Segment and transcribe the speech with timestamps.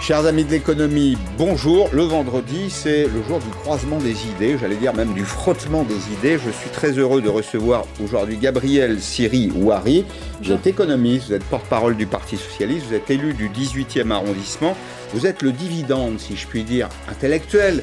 [0.00, 1.90] Chers amis de l'économie, bonjour.
[1.92, 6.10] Le vendredi, c'est le jour du croisement des idées, j'allais dire même du frottement des
[6.14, 6.38] idées.
[6.42, 10.06] Je suis très heureux de recevoir aujourd'hui Gabriel Siri Ouari.
[10.42, 14.74] Vous êtes économiste, vous êtes porte-parole du Parti Socialiste, vous êtes élu du 18e arrondissement,
[15.12, 17.82] vous êtes le dividende, si je puis dire, intellectuel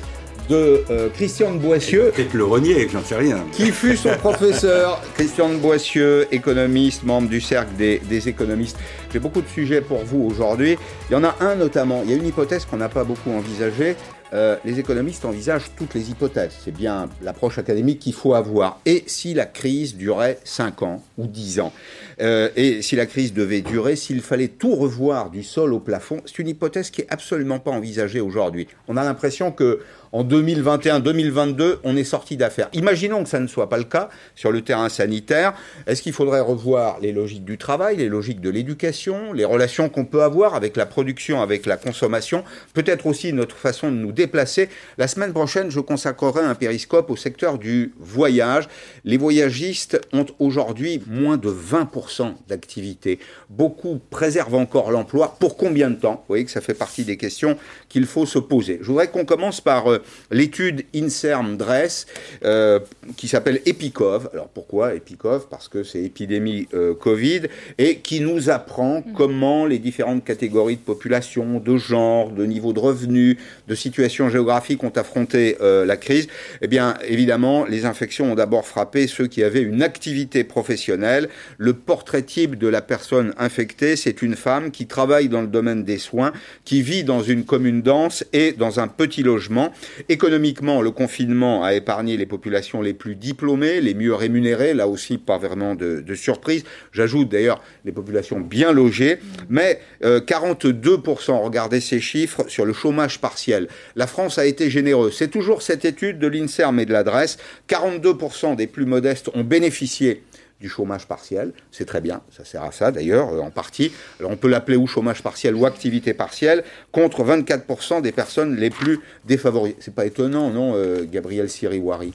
[0.49, 2.11] de euh, Christian de Boissieu.
[2.15, 3.43] Peut-être le renier, j'en sais rien.
[3.51, 8.77] Qui fut son professeur, Christian de Boissieu, économiste, membre du cercle des, des économistes.
[9.11, 10.77] J'ai beaucoup de sujets pour vous aujourd'hui.
[11.09, 13.31] Il y en a un notamment, il y a une hypothèse qu'on n'a pas beaucoup
[13.31, 13.95] envisagée.
[14.33, 16.51] Euh, les économistes envisagent toutes les hypothèses.
[16.63, 18.79] C'est bien l'approche académique qu'il faut avoir.
[18.85, 21.71] Et si la crise durait 5 ans ou 10 ans?
[22.19, 26.21] Euh, Et si la crise devait durer, s'il fallait tout revoir du sol au plafond,
[26.25, 28.67] c'est une hypothèse qui est absolument pas envisagée aujourd'hui.
[28.87, 29.79] On a l'impression que
[30.11, 32.69] en 2021-2022, on est sorti d'affaires.
[32.73, 35.53] Imaginons que ça ne soit pas le cas sur le terrain sanitaire.
[35.87, 40.05] Est-ce qu'il faudrait revoir les logiques du travail, les logiques de l'éducation, les relations qu'on
[40.05, 44.69] peut avoir avec la production, avec la consommation, peut-être aussi notre façon de nous déplacer?
[44.97, 48.67] La semaine prochaine, je consacrerai un périscope au secteur du voyage.
[49.05, 53.19] Les voyagistes ont aujourd'hui moins de 20% d'activité.
[53.49, 55.35] Beaucoup préservent encore l'emploi.
[55.39, 56.15] Pour combien de temps?
[56.15, 57.57] Vous voyez que ça fait partie des questions
[57.89, 58.79] qu'il faut se poser.
[58.81, 62.05] Je qu'on commence par euh, l'étude INSERM DRESS
[62.43, 62.79] euh,
[63.15, 64.29] qui s'appelle EPICOV.
[64.33, 65.47] Alors pourquoi EPICOV?
[65.49, 67.43] Parce que c'est épidémie euh, Covid
[67.77, 69.13] et qui nous apprend mm.
[69.15, 74.83] comment les différentes catégories de population, de genre, de niveau de revenus, de situation géographique
[74.83, 76.27] ont affronté la crise.
[76.61, 81.29] Eh bien, évidemment, les infections ont d'abord frappé ceux qui avaient une activité professionnelle.
[81.57, 85.83] Le portrait type de la personne infectée, c'est une femme qui travaille dans le domaine
[85.83, 86.31] des soins,
[86.65, 89.71] qui vit dans une commune dense et dans un petit logement.
[90.09, 95.17] Économiquement, le confinement a épargné les populations les plus diplômées, les mieux rémunérées, là aussi
[95.17, 96.63] pas vraiment de, surprise.
[96.91, 103.19] J'ajoute d'ailleurs les populations bien logées, mais 42%, euh, regardez ces chiffres, sur le chômage
[103.19, 103.67] partiel.
[103.95, 105.15] La France a été généreuse.
[105.15, 107.37] C'est toujours cette étude de l'INSERM et de l'adresse.
[107.69, 110.23] 42% des plus modestes ont bénéficié
[110.59, 111.53] du chômage partiel.
[111.71, 113.91] C'est très bien, ça sert à ça d'ailleurs, euh, en partie.
[114.19, 118.69] Alors on peut l'appeler ou chômage partiel ou activité partielle, contre 24% des personnes les
[118.69, 119.77] plus défavorisées.
[119.79, 122.13] C'est pas étonnant, non, euh, Gabriel Siriwari?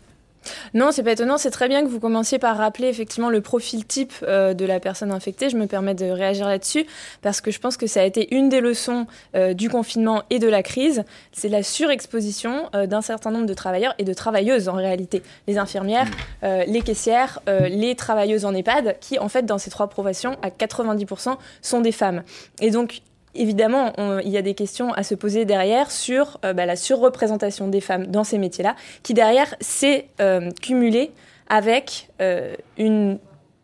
[0.75, 1.39] Non, c'est pas étonnant.
[1.39, 4.81] C'est très bien que vous commenciez par rappeler effectivement le profil type euh, de la
[4.81, 5.51] personne infectée.
[5.51, 6.87] Je me permets de réagir là-dessus
[7.21, 10.39] parce que je pense que ça a été une des leçons euh, du confinement et
[10.39, 11.05] de la crise.
[11.33, 15.23] C'est la surexposition euh, d'un certain nombre de travailleurs et de travailleuses en réalité.
[15.47, 16.07] Les infirmières,
[16.43, 16.47] mmh.
[16.67, 21.37] les caissières, les travailleuses en EHPAD qui en fait dans ces trois professions à 90%
[21.61, 22.23] sont des femmes.
[22.61, 23.03] Et donc
[23.35, 27.69] Évidemment, il y a des questions à se poser derrière sur euh, bah, la surreprésentation
[27.69, 31.13] des femmes dans ces métiers-là, qui derrière s'est euh, cumulée
[31.49, 33.19] avec euh, une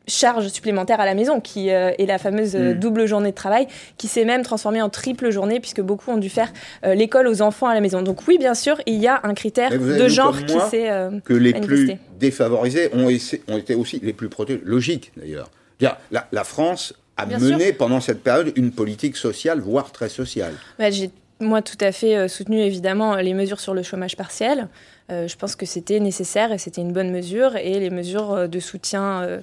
[0.07, 2.79] charge supplémentaire à la maison, qui est la fameuse mm.
[2.79, 3.67] double journée de travail,
[3.99, 6.51] qui s'est même transformée en triple journée, puisque beaucoup ont dû faire
[6.83, 8.01] l'école aux enfants à la maison.
[8.01, 10.91] Donc oui, bien sûr, il y a un critère de genre qui s'est
[11.27, 14.63] que les plus défavorisés ont, été aussi les plus protégés.
[14.65, 15.51] Logique, d'ailleurs.
[15.79, 15.99] La,
[16.33, 20.55] la France a mené pendant cette période une politique sociale, voire très sociale.
[20.79, 24.69] Bah, j'ai moi tout à fait euh, soutenu évidemment les mesures sur le chômage partiel.
[25.11, 27.57] Euh, je pense que c'était nécessaire et c'était une bonne mesure.
[27.57, 29.41] Et les mesures euh, de soutien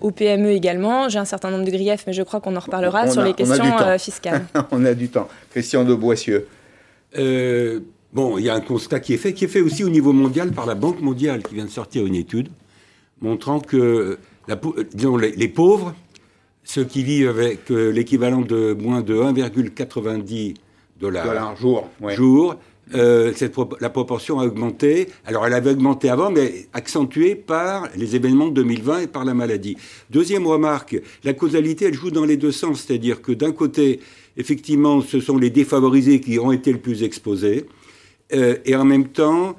[0.00, 1.08] aux PME également.
[1.08, 3.98] J'ai un certain nombre de griefs, mais je crois qu'on en reparlera sur les questions
[3.98, 4.44] fiscales.
[4.70, 5.28] on a du temps.
[5.50, 6.46] Christian de Boissieu.
[7.14, 10.12] bon, il y a un constat qui est fait, qui est fait aussi au niveau
[10.12, 12.48] mondial par la Banque mondiale, qui vient de sortir une étude
[13.20, 14.18] montrant que
[14.48, 14.58] la,
[14.94, 15.94] disons, les pauvres
[16.64, 20.54] ceux qui vivent avec euh, l'équivalent de moins de 1,90
[21.00, 22.56] dollars jour, jour
[22.94, 25.08] euh, cette la proportion a augmenté.
[25.24, 29.32] Alors elle avait augmenté avant, mais accentuée par les événements de 2020 et par la
[29.32, 29.76] maladie.
[30.10, 32.84] Deuxième remarque, la causalité, elle joue dans les deux sens.
[32.84, 34.00] C'est-à-dire que d'un côté,
[34.36, 37.66] effectivement, ce sont les défavorisés qui ont été le plus exposés.
[38.34, 39.56] Euh, et en même temps,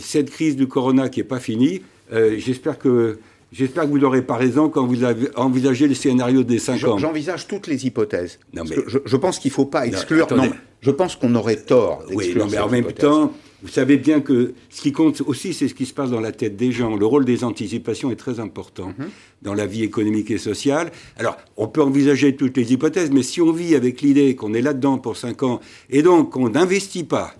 [0.00, 3.18] cette crise du corona qui n'est pas finie, j'espère que
[3.52, 6.98] J'espère que vous n'aurez pas raison quand vous avez envisagé le scénario des 5 ans.
[6.98, 8.38] J'envisage toutes les hypothèses.
[8.52, 8.76] Non, mais...
[8.86, 10.28] je, pense qu'il ne faut pas exclure.
[10.34, 10.50] Non,
[10.80, 12.44] je pense qu'on aurait tort d'exclure.
[12.44, 13.32] Oui, mais en même temps,
[13.62, 16.32] vous savez bien que ce qui compte aussi, c'est ce qui se passe dans la
[16.32, 16.96] tête des gens.
[16.96, 19.08] Le rôle des anticipations est très important mhm.
[19.42, 20.90] dans la vie économique et sociale.
[21.18, 24.62] Alors, on peut envisager toutes les hypothèses, mais si on vit avec l'idée qu'on est
[24.62, 25.60] là-dedans pour 5 ans
[25.90, 27.34] et donc qu'on n'investit pas,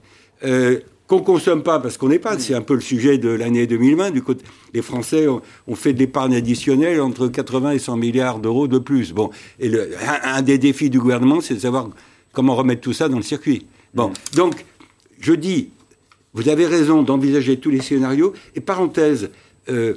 [0.44, 0.80] euh,
[1.10, 2.38] qu'on consomme pas parce qu'on pas.
[2.38, 4.12] C'est un peu le sujet de l'année 2020.
[4.12, 5.42] Du côté, les Français ont,
[5.74, 9.12] fait de l'épargne additionnelle entre 80 et 100 milliards d'euros de plus.
[9.12, 9.72] Bon, et
[10.22, 11.90] un, des défis du gouvernement, c'est de savoir
[12.32, 13.66] comment remettre tout ça dans le circuit.
[13.92, 14.64] Bon, donc
[15.20, 15.70] je dis,
[16.32, 18.32] vous avez raison d'envisager tous les scénarios.
[18.54, 19.30] Et parenthèse,
[19.68, 19.96] euh,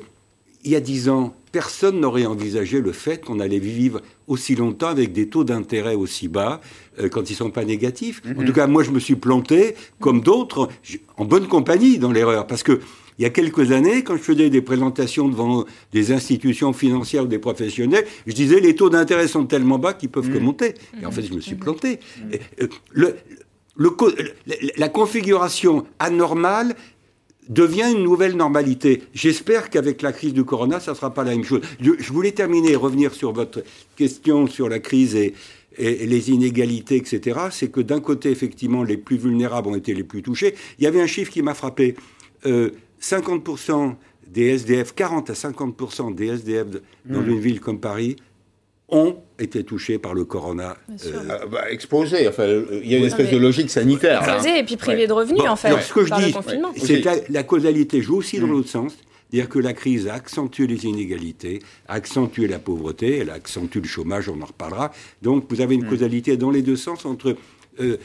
[0.64, 4.88] il y a dix ans, personne n'aurait envisagé le fait qu'on allait vivre aussi longtemps
[4.88, 6.62] avec des taux d'intérêt aussi bas
[7.00, 8.22] euh, quand ils ne sont pas négatifs.
[8.26, 8.46] En mhm.
[8.46, 10.70] tout cas, moi, je me suis planté, comme d'autres,
[11.18, 12.48] en bonne compagnie dans l'erreur.
[12.48, 12.80] Parce que
[13.20, 17.28] il y a quelques années, quand je faisais des présentations devant des institutions financières ou
[17.28, 20.44] des professionnels, je disais les taux d'intérêt sont tellement bas qu'ils peuvent que mhm.
[20.44, 20.74] monter.
[21.00, 22.00] Et en fait, je me suis planté.
[22.60, 23.16] Euh, le,
[24.78, 26.76] la configuration anormale
[27.50, 29.04] devient une nouvelle normalité.
[29.14, 31.62] J'espère qu'avec la crise du corona, ça ne sera pas la même chose.
[31.80, 33.64] Je, voulais terminer, revenir sur votre
[33.96, 35.34] question sur la crise et,
[35.80, 37.40] les inégalités, etc.
[37.50, 40.54] C'est que d'un côté, effectivement, les plus vulnérables ont été les plus touchés.
[40.78, 41.96] Il y avait un chiffre qui m'a frappé.
[42.46, 43.92] 50% euh,
[44.28, 46.68] des SDF, 40 à 50% des SDF
[47.06, 47.30] dans mmh.
[47.30, 48.18] une ville comme Paris
[48.90, 50.78] ont été touchés par le corona.
[51.06, 54.24] Euh, ah, bah, exposés, enfin, il y a une espèce de logique sanitaire.
[54.24, 56.36] Exposés et puis privés de revenus, en fait, ce que je dis,
[56.78, 58.52] c'est que la, causalité joue aussi dans mm.
[58.52, 58.94] l'autre sens.
[59.30, 63.82] C'est-à-dire que la crise a accentué les inégalités, a accentué la pauvreté, elle a accentué
[63.82, 64.92] le chômage, on en reparlera.
[65.24, 65.90] Donc vous avez une mm.
[65.90, 67.36] causalité dans les deux sens entre
[67.80, 67.98] euh,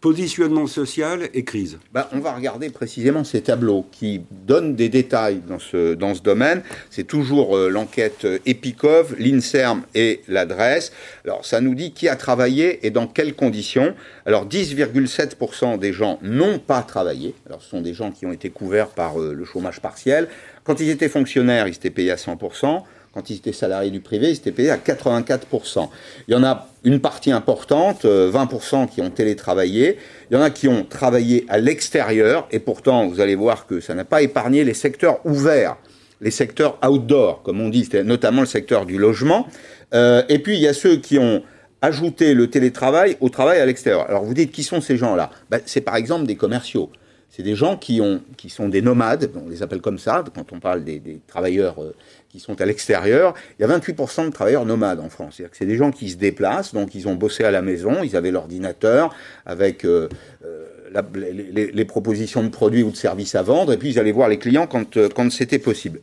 [0.00, 5.40] positionnement social et crise bah, On va regarder précisément ces tableaux qui donnent des détails
[5.46, 6.62] dans ce, dans ce domaine.
[6.90, 10.92] C'est toujours euh, l'enquête EPICOV, l'INSERM et l'adresse.
[11.24, 13.94] Alors ça nous dit qui a travaillé et dans quelles conditions.
[14.26, 17.34] Alors 10,7% des gens n'ont pas travaillé.
[17.46, 20.28] Alors ce sont des gens qui ont été couverts par euh, le chômage partiel.
[20.64, 24.30] Quand ils étaient fonctionnaires, ils étaient payés à 100% quand ils étaient salariés du privé,
[24.30, 25.88] ils étaient payés à 84%.
[26.28, 29.98] Il y en a une partie importante, 20% euh, qui ont télétravaillé.
[30.30, 33.80] Il y en a qui ont travaillé à l'extérieur, et pourtant, vous allez voir que
[33.80, 35.76] ça n'a pas épargné les secteurs ouverts,
[36.20, 39.46] les secteurs outdoor, comme on dit, notamment le secteur du logement.
[39.92, 41.42] Euh, et puis, il y a ceux qui ont
[41.82, 44.08] ajouté le télétravail au travail à l'extérieur.
[44.08, 45.30] Alors, vous dites, qui sont ces gens-là?
[45.50, 46.90] Ben, C'est par exemple des commerciaux.
[47.34, 50.52] C'est des gens qui, ont, qui sont des nomades, on les appelle comme ça, quand
[50.52, 51.94] on parle des, travailleurs euh,
[52.28, 53.32] qui sont à l'extérieur.
[53.58, 55.36] Il y a 28% de travailleurs nomades en France.
[55.36, 58.02] C'est-à-dire que c'est des gens qui se déplacent, donc ils ont bossé à la maison,
[58.02, 59.14] ils avaient l'ordinateur
[59.46, 60.10] avec euh,
[60.44, 60.66] euh,
[61.14, 64.38] les, propositions de produits ou de services à vendre, et puis ils allaient voir les
[64.38, 66.00] clients quand, c'était possible.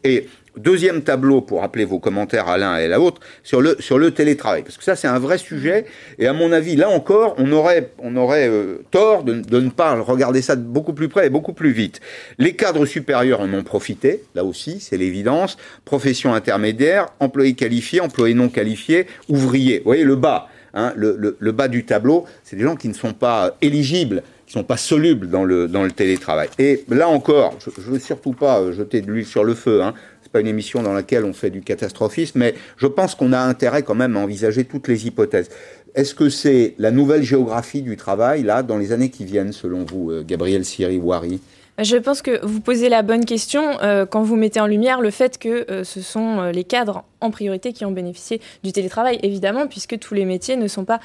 [0.58, 4.12] Deuxième tableau, pour rappeler vos commentaires à l'un et à l'autre, sur le, sur le
[4.12, 4.64] télétravail.
[4.64, 5.86] Parce que ça, c'est un vrai sujet,
[6.18, 9.70] et à mon avis, là encore, on aurait, on aurait euh, tort de, de, ne
[9.70, 12.02] pas regarder ça beaucoup plus près et beaucoup plus vite.
[12.38, 15.58] Les cadres supérieurs en ont profité, là aussi, c'est l'évidence.
[15.86, 19.80] Profession intermédiaire, employés qualifiés, employés non qualifiés, ouvriers.
[19.80, 20.48] Vous voyez, le bas.
[20.76, 24.22] Hein, le, le, le, bas du tableau, c'est des gens qui ne sont pas éligibles
[24.50, 26.50] qui sont pas solubles dans le, dans le télétravail.
[26.58, 29.84] Et là encore, je ne veux surtout pas euh, jeter de l'huile sur le feu,
[29.84, 29.94] hein.
[30.30, 33.40] C'est pas une émission dans laquelle on fait du catastrophisme, mais je pense qu'on a
[33.40, 35.50] intérêt quand même à envisager toutes les hypothèses.
[35.96, 39.86] Est-ce que c'est la nouvelle géographie du travail, là, dans les années qui viennent, selon
[39.86, 41.40] vous, euh, Gabriel Siri-Wari?
[41.80, 45.10] Je pense que vous posez la bonne question euh, quand vous mettez en lumière le
[45.10, 49.66] fait que euh, ce sont les cadres en priorité qui ont bénéficié du télétravail, évidemment,
[49.66, 51.00] puisque tous les métiers ne sont pas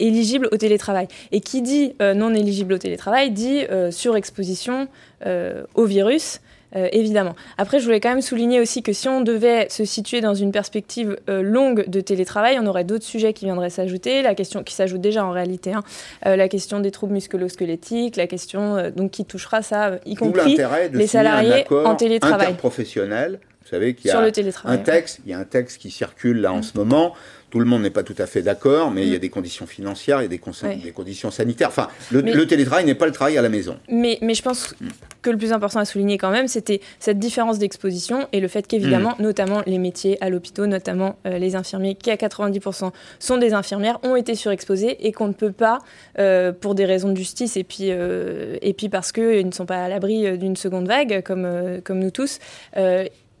[0.00, 1.08] éligibles au télétravail.
[1.32, 4.86] Et qui dit non éligible au télétravail dit surexposition
[5.24, 6.40] au virus.
[6.74, 7.36] Euh, évidemment.
[7.58, 10.50] Après, je voulais quand même souligner aussi que si on devait se situer dans une
[10.50, 14.22] perspective euh, longue de télétravail, on aurait d'autres sujets qui viendraient s'ajouter.
[14.22, 15.84] La question qui s'ajoute déjà en réalité, hein,
[16.26, 20.58] euh, la question des troubles musculo-squelettiques, la question donc qui touchera ça, y compris
[20.92, 22.48] les salariés en télétravail.
[22.48, 23.38] Interprofessionnel.
[23.62, 24.20] Vous savez qu'il y a
[24.64, 27.14] un texte, il y a un texte qui circule là en ce moment
[27.50, 29.20] tout le monde n'est pas tout à fait d'accord, mais il y a mm.
[29.20, 31.68] des conditions financières, il y a des, des conditions sanitaires.
[31.68, 33.78] Enfin, le, télétravail n'est pas le travail à la maison.
[33.88, 34.88] Mais, mais je pense mm.
[35.22, 38.66] que le plus important à souligner quand même, c'était cette différence d'exposition et le fait
[38.66, 39.22] qu'évidemment, mm.
[39.22, 43.98] notamment les métiers à l'hôpital, notamment euh, les infirmiers, qui à 90% sont des infirmières,
[44.02, 45.78] ont été surexposés et qu'on ne peut pas,
[46.18, 49.66] euh, pour des raisons de justice et puis, euh, et puis parce qu'ils ne sont
[49.66, 52.38] pas à l'abri d'une seconde vague, comme, comme nous tous,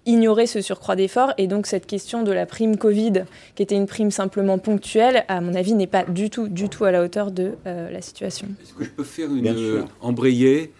[0.06, 1.32] ignorer ce surcroît d'efforts.
[1.36, 5.40] Et donc cette question de la prime Covid, qui était une prime simplement ponctuelle, à
[5.40, 8.48] mon avis, n'est pas du tout, du tout à la hauteur de euh, la situation.
[8.62, 10.72] Est-ce que je peux faire une euh, embrayer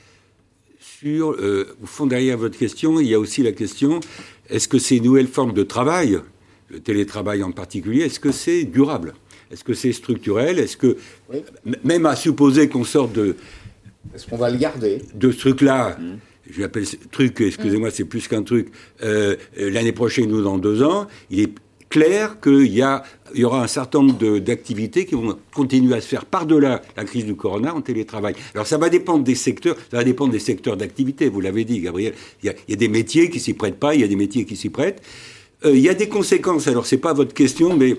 [0.80, 4.00] sur, euh, au fond derrière votre question, il y a aussi la question,
[4.48, 6.18] est-ce que ces nouvelles formes de travail,
[6.68, 9.14] le télétravail en particulier, est-ce que c'est durable?
[9.50, 10.58] Est-ce que c'est structurel?
[10.58, 10.96] Est-ce que,
[11.84, 13.36] même à supposer qu'on sorte de...
[14.14, 15.02] Est-ce qu'on va le garder?
[15.14, 16.16] De ce truc-là, mmh
[16.50, 18.68] je l'appelle truc, excusez-moi, c'est plus qu'un truc,
[19.02, 21.52] euh, euh, l'année prochaine ou dans deux ans, il est
[21.88, 22.82] clair qu'il y,
[23.34, 27.24] y aura un certain nombre d'activités qui vont continuer à se faire par-delà la crise
[27.24, 28.34] du corona en télétravail.
[28.54, 31.80] Alors ça va dépendre des secteurs, ça va dépendre des secteurs d'activité, vous l'avez dit,
[31.80, 32.14] Gabriel.
[32.42, 34.56] Il y, a, des métiers qui s'y prêtent pas, il y a des métiers qui
[34.56, 35.02] s'y prêtent.
[35.64, 37.96] Euh, il y a des conséquences, alors c'est pas votre question, mais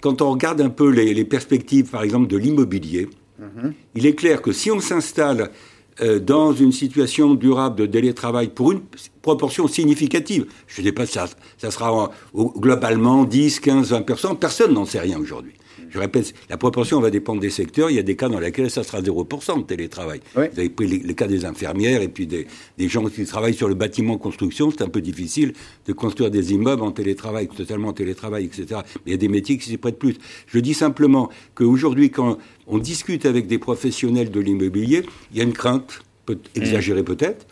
[0.00, 3.08] quand on regarde un peu les, perspectives, par exemple, de l'immobilier,
[3.40, 3.72] mm-hmm.
[3.94, 5.50] il est clair que si on s'installe
[6.22, 8.80] dans une situation durable de télétravail pour une,
[9.22, 10.46] proportion significative.
[10.66, 14.36] Je ne sais pas ça, ça sera globalement 10, 15, 20%.
[14.36, 15.54] Personne n'en sait rien aujourd'hui.
[15.94, 17.88] Je répète, la proportion va dépendre des secteurs.
[17.88, 20.20] Il y a des cas dans lesquels ça sera 0% de télétravail.
[20.34, 22.46] Vous avez pris les, cas des infirmières et puis des,
[22.88, 24.72] gens qui travaillent sur le bâtiment construction.
[24.72, 25.52] C'est un peu difficile
[25.86, 28.80] de construire des immeubles en télétravail, totalement en télétravail, etc.
[28.96, 30.16] Mais il y a des métiers qui s'y prêtent plus.
[30.48, 35.44] Je dis simplement qu'aujourd'hui, quand on discute avec des professionnels de l'immobilier, il y a
[35.44, 37.46] une crainte, peut exagérée peut-être,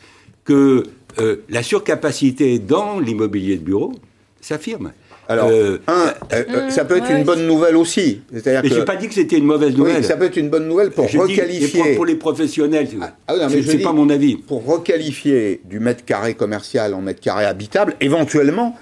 [0.45, 0.83] que
[1.21, 3.93] euh, la surcapacité dans l'immobilier de bureau
[4.41, 4.93] s'affirme.
[5.29, 8.23] Alors, euh, un, euh, euh, ça peut être une bonne nouvelle aussi.
[8.33, 9.99] Mais je n'ai pas dit que c'était une mauvaise nouvelle.
[9.99, 11.95] Oui, ça peut être une bonne nouvelle pour requalifier.
[11.95, 14.37] pour, les professionnels, ah, ah c'est pas mon avis.
[14.37, 18.77] Pour requalifier du mètre carré commercial en mètre carré habitable, éventuellement,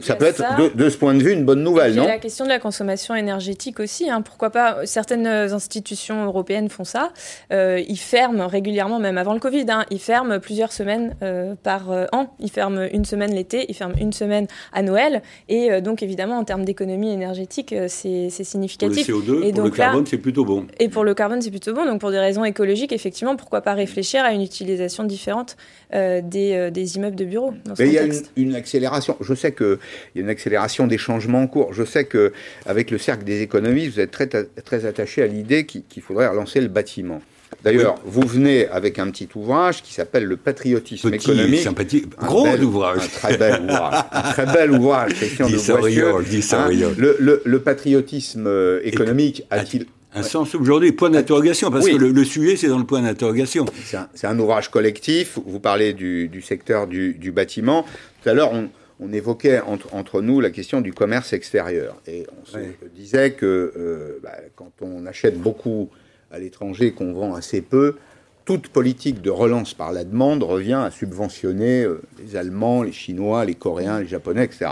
[0.00, 0.42] ça, peut être
[0.74, 3.80] De, ce point de vue une bonne nouvelle, non La question de la consommation énergétique
[3.80, 4.08] aussi.
[4.10, 4.22] Hein.
[4.22, 7.12] Pourquoi pas Certaines institutions européennes font ça.
[7.52, 9.66] Euh, ils ferment régulièrement, même avant le Covid.
[9.68, 12.34] Hein, ils ferment plusieurs semaines euh, par euh, an.
[12.40, 15.22] Ils ferment une semaine l'été, ils ferment une semaine à Noël.
[15.48, 19.10] Et donc évidemment, en termes d'économie énergétique, c'est significatif.
[19.10, 20.66] Pour le CO2, et pour le carbone, c'est plutôt bon.
[20.78, 21.84] Et pour le carbone, c'est plutôt bon.
[21.84, 25.56] Donc pour des raisons écologiques, effectivement, pourquoi pas réfléchir à une utilisation différente
[25.92, 29.16] des, des, immeubles de bureaux il y a une, une accélération.
[29.20, 29.78] Je sais qu'il
[30.14, 31.72] y a une accélération des changements en cours.
[31.72, 36.02] Je sais qu'avec le cercle des économistes, vous êtes très, très attaché à l'idée qu'il
[36.02, 37.20] faudrait relancer le bâtiment.
[37.64, 41.60] D'ailleurs, vous venez avec un petit ouvrage qui s'appelle Le patriotisme petit, économique.
[41.60, 42.04] Sympathie.
[42.18, 43.02] Gros ouvrage.
[43.02, 44.04] Un très bel ouvrage.
[44.12, 45.14] un très bel ouvrage.
[45.14, 51.88] Question de hein, le, le, patriotisme euh, économique a-t-il un sens aujourd'hui, point d'interrogation, parce
[51.88, 53.66] que le, sujet, c'est dans le point d'interrogation.
[54.14, 55.38] C'est un, ouvrage collectif.
[55.44, 57.84] Vous parlez du, secteur du, du, bâtiment.
[58.22, 61.96] Tout à l'heure, on, on évoquait entre, nous la question du commerce extérieur.
[62.06, 62.58] Et on se
[62.94, 65.88] disait que euh, bah, quand on achète beaucoup
[66.30, 67.96] à l'étranger, qu'on vend assez peu,
[68.44, 73.44] toute politique de relance par la demande revient à subventionner euh, les Allemands, les Chinois,
[73.44, 74.70] les Coréens, les Japonais, etc.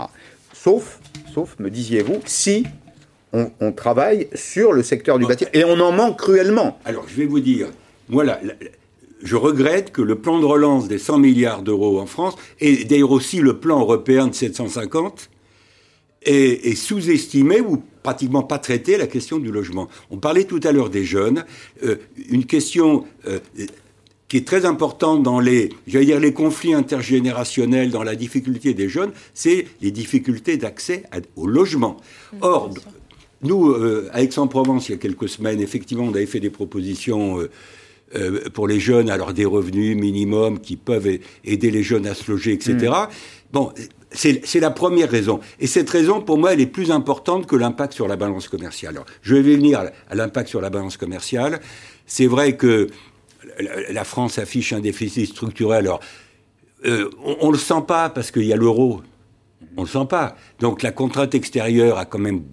[0.53, 0.99] Sauf,
[1.33, 2.65] sauf me disiez-vous, si
[3.33, 5.49] on, travaille sur le secteur du bâtiment.
[5.53, 6.79] Et on en manque cruellement.
[6.85, 7.67] Alors, je vais vous dire,
[8.09, 8.39] voilà,
[9.21, 13.11] je regrette que le plan de relance des 100 milliards d'euros en France, et d'ailleurs
[13.11, 15.29] aussi le plan européen de 750,
[16.23, 19.87] est, sous-estimé ou pratiquement pas traité la question du logement.
[20.11, 21.45] On parlait tout à l'heure des jeunes,
[21.83, 21.95] euh,
[22.29, 23.39] une question euh,
[24.27, 28.89] qui est très importante dans les, j'allais dire, les conflits intergénérationnels, dans la difficulté des
[28.89, 31.03] jeunes, c'est les difficultés d'accès
[31.37, 31.97] au logement.
[32.41, 32.71] Or,
[33.41, 37.39] nous, euh, à Aix-en-Provence, il y a quelques semaines, effectivement, on avait fait des propositions
[38.15, 41.07] euh, pour les jeunes, alors des revenus minimums qui peuvent
[41.43, 42.75] aider les jeunes à se loger, etc.
[42.75, 43.07] Mm.
[43.51, 43.71] Bon,
[44.11, 45.39] c'est la première raison.
[45.59, 48.95] Et cette raison, pour moi, elle est plus importante que l'impact sur la balance commerciale.
[48.95, 51.59] Alors, je vais venir à l'impact sur la balance commerciale.
[52.05, 52.87] C'est vrai que
[53.89, 55.85] la France affiche un déficit structurel.
[55.85, 55.99] Alors,
[56.85, 57.09] euh,
[57.41, 59.01] on ne le sent pas parce qu'il y a l'euro.
[59.75, 60.35] On ne le sent pas.
[60.59, 62.43] Donc la contrainte extérieure a quand même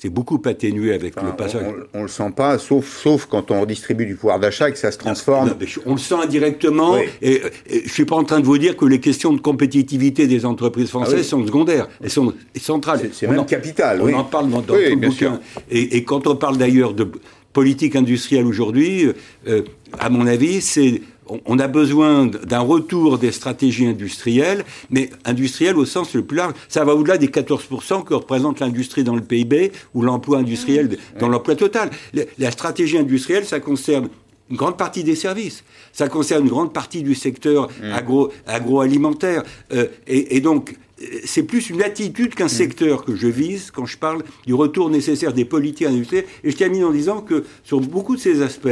[0.00, 1.62] c'est beaucoup atténué avec le passage.
[1.92, 4.78] On, ne le sent pas, sauf, sauf quand on redistribue du pouvoir d'achat et que
[4.78, 5.54] ça se transforme.
[5.84, 6.96] on le sent indirectement.
[7.20, 10.26] Et, je je suis pas en train de vous dire que les questions de compétitivité
[10.26, 11.86] des entreprises ah françaises sont secondaires.
[12.02, 13.10] Elles sont centrales.
[13.12, 14.00] C'est même capital.
[14.00, 15.38] On en parle dans, tout le bouquin.
[15.70, 17.10] Et, quand on parle d'ailleurs de
[17.52, 19.06] politique industrielle aujourd'hui,
[19.48, 19.62] euh,
[19.98, 21.02] à mon avis, c'est
[21.46, 26.54] on a besoin d'un retour des stratégies industrielles, mais industrielles au sens le plus large.
[26.68, 31.18] Ça va au-delà des 14% que représente l'industrie dans le PIB ou l'emploi industriel mmh.
[31.18, 31.90] dans l'emploi total.
[32.38, 34.08] La stratégie industrielle, ça concerne
[34.50, 35.62] une grande partie des services.
[35.92, 37.92] Ça concerne une grande partie du secteur mmh.
[37.92, 39.42] agro, agroalimentaire.
[39.72, 40.76] Euh, et, donc,
[41.24, 42.48] c'est plus une attitude qu'un mm.
[42.48, 46.26] secteur que je vise quand je parle du retour nécessaire des politiques industrielles.
[46.44, 48.68] Et je termine en disant que sur beaucoup de ces aspects,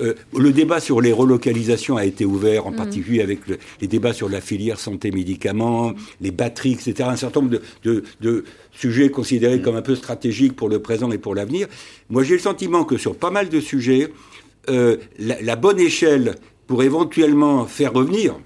[0.00, 2.76] euh, le débat sur les relocalisations a été ouvert, en mm.
[2.76, 3.40] particulier avec
[3.80, 7.08] les débats sur la filière santé-médicaments, les batteries, etc.
[7.08, 9.62] Un certain nombre de, sujets considérés mm.
[9.62, 11.66] comme un peu stratégiques pour le présent et pour l'avenir.
[12.08, 14.12] Moi, j'ai le sentiment que sur pas mal de sujets,
[14.68, 18.36] euh, la, bonne échelle pour éventuellement faire revenir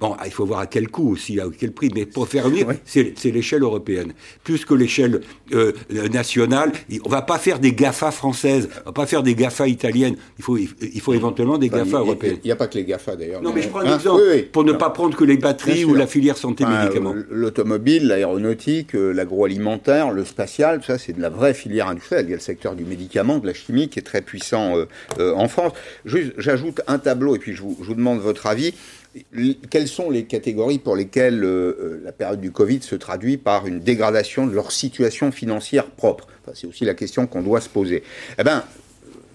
[0.00, 2.66] Bon, il faut voir à quel coût aussi, à quel prix, mais pour faire venir,
[2.84, 4.14] c'est l'échelle européenne.
[4.42, 5.20] Plus que l'échelle
[5.52, 5.72] euh,
[6.10, 9.68] nationale, on ne va pas faire des GAFA françaises, on va pas faire des GAFA
[9.68, 12.38] italiennes, il faut, il faut éventuellement des GAFA européennes.
[12.42, 13.42] Il n'y a, pas que les GAFA d'ailleurs.
[13.42, 15.94] Non, mais, je prends un hein exemple, pour ne pas prendre que les batteries ou
[15.94, 17.14] la filière santé-médicaments.
[17.30, 22.24] L'automobile, l'aéronautique, euh, l'agroalimentaire, le spatial, ça c'est de la vraie filière industrielle.
[22.26, 24.76] Il y a le secteur du médicament, de la chimie qui est très puissant
[25.18, 25.72] euh, en France.
[26.04, 28.74] J'ajoute un tableau et puis je vous, je vous demande votre avis
[29.70, 33.66] quelles sont les catégories pour lesquelles euh, euh, la période du Covid se traduit par
[33.66, 36.28] une dégradation de leur situation financière propre?
[36.54, 38.02] C'est aussi la question qu'on doit se poser.
[38.38, 38.64] Eh bien,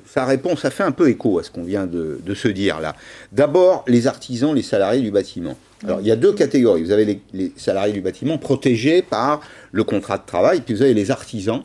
[0.06, 2.96] sa réponse, ça fait un peu écho à ce qu'on vient de, se dire là.
[3.32, 5.58] D'abord, les artisans, les salariés du bâtiment.
[5.84, 6.84] Alors, il y a deux catégories.
[6.84, 9.42] Vous avez les, salariés du bâtiment protégés par
[9.74, 11.64] le contrat de travail, puis vous avez les artisans.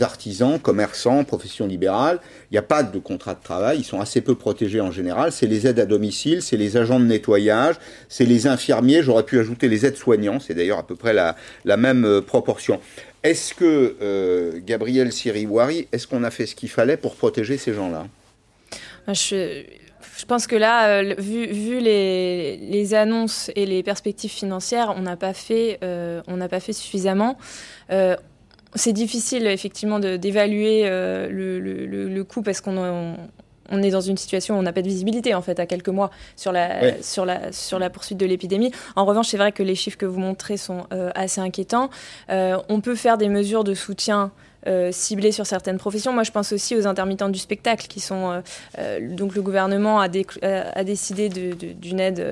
[0.00, 2.18] Artisans, commerçants, professions libérales,
[2.50, 5.32] il n'y a pas de contrat de travail, ils sont assez peu protégés en général.
[5.32, 7.74] C'est les aides à domicile, c'est les agents de nettoyage,
[8.08, 11.36] c'est les infirmiers, j'aurais pu ajouter les aides-soignants, c'est d'ailleurs à peu près la,
[11.76, 12.80] même euh, proportion.
[13.22, 17.74] Est-ce que, euh, Gabriel Siriwari, est-ce qu'on a fait ce qu'il fallait pour protéger ces
[17.74, 18.06] gens-là?
[19.08, 19.64] Je,
[20.26, 25.78] pense que là, euh, vu, les, annonces et les perspectives financières, on n'a pas fait,
[26.72, 27.36] suffisamment.
[28.74, 33.16] C'est difficile effectivement d'évaluer le, le, coût parce qu'on
[33.70, 35.88] on est dans une situation où on n'a pas de visibilité en fait à quelques
[35.88, 38.72] mois sur la, sur la, sur la poursuite de l'épidémie.
[38.96, 41.90] En revanche, c'est vrai que les chiffres que vous montrez sont assez inquiétants.
[42.28, 44.32] on peut faire des mesures de soutien
[44.68, 46.12] euh, ciblés sur certaines professions.
[46.12, 48.30] Moi, je pense aussi aux intermittents du spectacle qui sont.
[48.30, 48.40] Euh,
[48.78, 52.24] euh, donc, le gouvernement a, a décidé d'une aide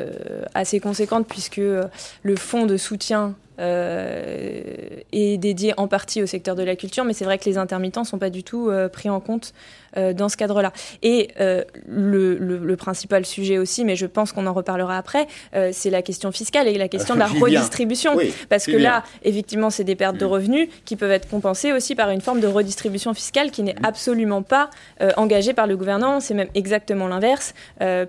[0.54, 6.76] assez conséquente puisque le fonds de soutien est dédié en partie au secteur de la
[6.76, 9.52] culture, mais c'est vrai que les intermittents ne sont pas du tout pris en compte
[9.96, 10.72] euh, dans ce cadre-là.
[11.02, 15.26] Et euh, le, le, principal sujet aussi, mais je pense qu'on en reparlera après,
[15.56, 18.16] euh, c'est la question fiscale et la question de la redistribution.
[18.48, 20.28] parce que là, effectivement, c'est des pertes de mm.
[20.28, 23.84] revenus qui peuvent être compensées aussi par une forme de redistribution fiscale qui n'est mm.
[23.84, 24.70] absolument pas
[25.16, 26.20] engagée par le gouvernement.
[26.20, 27.54] C'est même exactement l'inverse,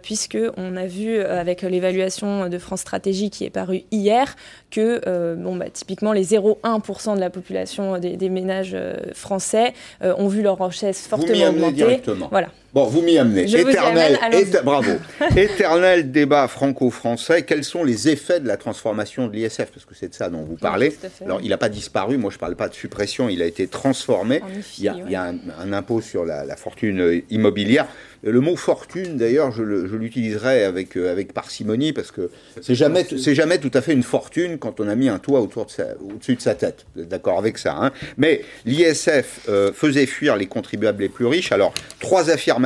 [0.03, 4.35] puisque on a vu avec l'évaluation de France Stratégie qui est parue hier
[4.69, 5.01] que,
[5.41, 8.75] bon, bah, typiquement, les 0,1% de la population des, des ménages
[9.13, 12.27] français ont vu leur richesse fortement augmenter directement.
[12.31, 12.49] Voilà.
[12.73, 13.43] Bon, vous m'y amenez.
[13.43, 14.17] Éternel,
[14.63, 14.91] bravo.
[15.35, 17.41] Éternel débat franco-français.
[17.41, 19.65] Quels sont les effets de la transformation de l'ISF?
[19.73, 20.95] Parce que c'est de ça dont vous parlez.
[21.25, 22.15] Alors, il n'a pas disparu.
[22.15, 23.27] Moi, je ne parle pas de suppression.
[23.27, 24.41] Il a été transformé.
[24.77, 27.87] il, y a, un, impôt sur la, fortune immobilière.
[28.23, 32.29] Le mot fortune, d'ailleurs, je l'utiliserai avec, euh, avec parcimonie parce que
[32.61, 35.41] c'est jamais, c'est jamais tout à fait une fortune quand on a mis un toit
[35.41, 35.71] autour de
[36.13, 36.85] au-dessus de sa tête.
[36.93, 37.91] Vous êtes d'accord avec ça hein?
[38.17, 41.51] Mais l'ISF euh, faisait fuir les contribuables les plus riches.
[41.51, 42.60] Alors, trois affirmations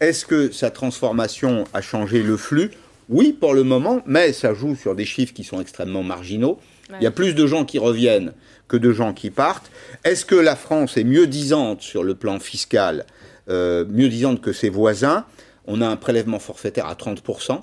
[0.00, 2.70] est-ce que sa transformation a changé le flux?
[3.08, 6.58] Oui, pour le moment, mais ça joue sur des chiffres qui sont extrêmement marginaux.
[7.00, 8.32] Il y a plus de gens qui reviennent
[8.66, 9.70] que de gens qui partent.
[10.04, 13.06] Est-ce que la France est mieux disante sur le plan fiscal,
[13.48, 15.24] euh, mieux disante que ses voisins?
[15.66, 17.60] On a un prélèvement forfaitaire à 30%.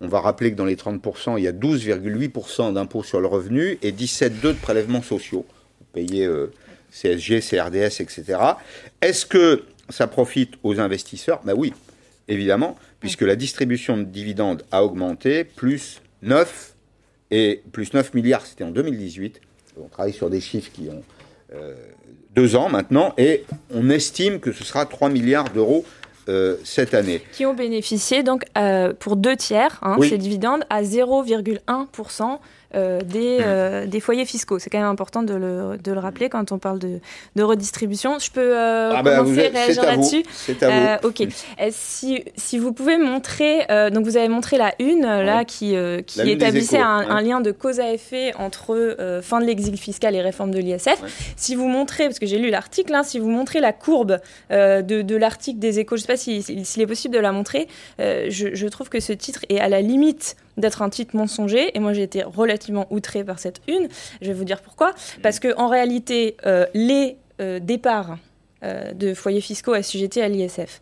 [0.00, 3.78] On va rappeler que dans les 30%, il y a 12,8% d'impôts sur le revenu
[3.82, 5.44] et 17,2% de prélèvements sociaux.
[5.80, 6.52] Vous payez euh,
[6.90, 8.38] CSG, CRDS, etc.
[9.00, 11.72] Est-ce que ça profite aux investisseurs Ben oui,
[12.28, 16.74] évidemment, puisque la distribution de dividendes a augmenté, plus 9,
[17.30, 19.40] et plus 9 milliards, c'était en 2018.
[19.80, 21.02] On travaille sur des chiffres qui ont
[21.54, 21.74] euh,
[22.34, 25.84] deux ans maintenant, et on estime que ce sera 3 milliards d'euros
[26.28, 27.22] euh, cette année.
[27.32, 32.38] Qui ont bénéficié donc euh, pour deux tiers, hein, ces dividendes, à 0,1%
[32.74, 34.58] euh, des, euh, des, foyers fiscaux.
[34.58, 37.00] C'est quand même important de le, de le, rappeler quand on parle de,
[37.34, 38.18] de redistribution.
[38.18, 41.08] Je peux euh, ah bah, commencer à réagir là-dessus C'est à vous.
[41.08, 41.28] ok.
[41.70, 45.74] Si, si, vous pouvez montrer, donc vous avez montré la une là qui,
[46.06, 50.50] qui établissait un, lien de cause à effet entre fin de l'exil fiscal et réforme
[50.50, 51.00] de l'ISF.
[51.36, 54.18] Si vous montrez, parce que j'ai lu l'article, hein, si vous montrez la courbe
[54.50, 57.32] de, de l'article des échos, je ne sais pas s'il si, est possible de la
[57.32, 57.66] montrer,
[57.98, 61.76] je, je trouve que ce titre est à la limite d'être un titre mensonger.
[61.76, 63.88] Et moi, j'ai été relativement outrée par cette une.
[64.20, 64.92] Je vais vous dire pourquoi.
[65.22, 68.18] Parce que en réalité, euh, les euh, départs
[68.64, 70.80] euh, de foyers fiscaux assujettis à l'ISF,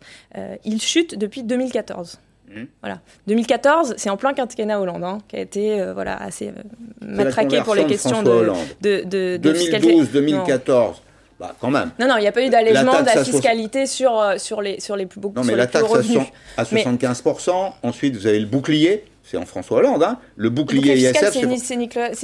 [0.65, 2.19] ils chutent depuis 2014.
[2.49, 2.63] Mmh.
[2.81, 3.01] Voilà.
[3.27, 6.53] 2014, c'est en plein quinquennat Hollande, hein, qui a été voilà, assez
[7.01, 11.01] matraqué pour les questions de, de, de, 2012, 2014.
[11.39, 11.91] Bah, quand même.
[11.99, 14.95] Non, non, il n'y a pas eu d'allègement de la fiscalité sur, sur, les, sur
[14.95, 15.35] les plus beaucoup.
[15.35, 15.85] Non, mais la taxe
[16.57, 17.73] à 75%.
[17.83, 20.17] Ensuite, vous avez le bouclier c'est en François Hollande, hein.
[20.37, 21.33] le bouclier ISF.
[21.63, 21.75] C'est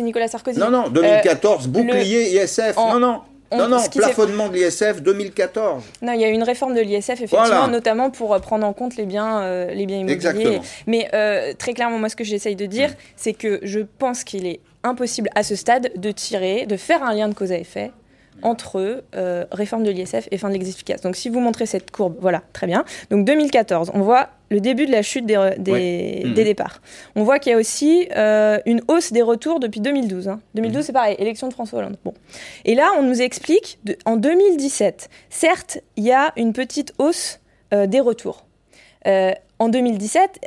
[0.03, 0.57] Nicolas, Sarkozy.
[0.57, 2.77] Non, non, 2014, euh, bouclier ISF.
[2.77, 3.21] non, non.
[3.51, 5.83] non, non, plafonnement de l'ISF 2014.
[6.01, 8.71] Non, il y a eu une réforme de l'ISF, effectivement, notamment pour euh, prendre en
[8.71, 10.15] compte les biens, euh, les biens immobiliers.
[10.15, 10.61] Exactement.
[10.87, 11.09] Mais
[11.59, 12.95] très clairement, moi, ce que j'essaye de dire, mm.
[13.17, 17.13] c'est que je pense qu'il est impossible à ce stade de tirer, de faire un
[17.13, 17.91] lien de cause à effet
[18.43, 21.01] entre euh, réforme de l'ISF et fin de l'exercice efficace.
[21.01, 22.83] Donc si vous montrez cette courbe, voilà, très bien.
[23.09, 26.33] Donc 2014, on voit le début de la chute des, mhm.
[26.33, 26.81] départs.
[27.15, 30.29] On voit qu'il y a aussi euh, une hausse des retours depuis 2012.
[30.53, 30.83] 2012, hein.
[30.85, 31.97] c'est pareil, élection de François Hollande.
[32.03, 32.13] Bon.
[32.65, 37.39] Et là, on nous explique, en 2017, certes, il y a une petite hausse
[37.73, 38.45] euh, des retours.
[39.05, 40.39] en 2017,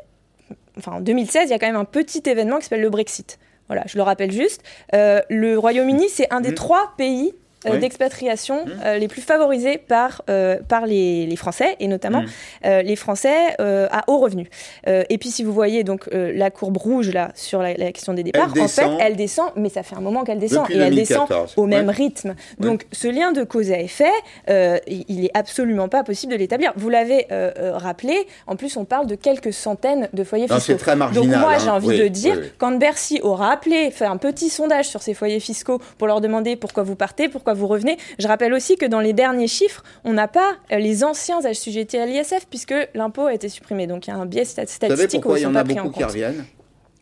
[0.79, 3.39] enfin en 2016, il y a quand même un petit événement qui s'appelle le Brexit.
[3.69, 4.63] Voilà, je le rappelle juste.
[4.93, 6.55] le Royaume-Uni, c'est un des mhm.
[6.55, 7.35] trois pays
[7.81, 8.99] d'expatriation mmh.
[8.99, 10.23] les plus favorisés par,
[10.69, 12.69] par les, les, Français, et notamment mmh.
[12.85, 14.49] les Français à haut revenu.
[14.87, 18.53] et puis si vous voyez donc la courbe rouge là sur la, question des départs,
[18.59, 21.67] en fait, elle descend, mais ça fait un moment qu'elle descend, et elle descend au
[21.67, 22.35] même rythme.
[22.59, 24.13] Donc ce lien de cause à effet,
[24.49, 26.73] il est absolument pas possible de l'établir.
[26.77, 27.27] Vous l'avez
[27.75, 30.61] rappelé, en plus on parle de quelques centaines de foyers fiscaux.
[30.61, 31.29] C'est très marginal.
[31.29, 31.75] Donc moi j'ai hein.
[31.75, 35.81] envie de dire, quand Bercy aura appelé, fait un petit sondage sur ces foyers fiscaux
[35.99, 39.13] pour leur demander pourquoi vous partez, pourquoi vous revenez, je rappelle aussi que dans les
[39.13, 43.49] derniers chiffres, on n'a pas euh, les anciens assujettis à l'ISF puisque l'impôt a été
[43.49, 43.87] supprimé.
[43.87, 45.91] Donc il y a un biais statistique vous savez pourquoi il y en a beaucoup
[45.91, 46.45] qui reviennent?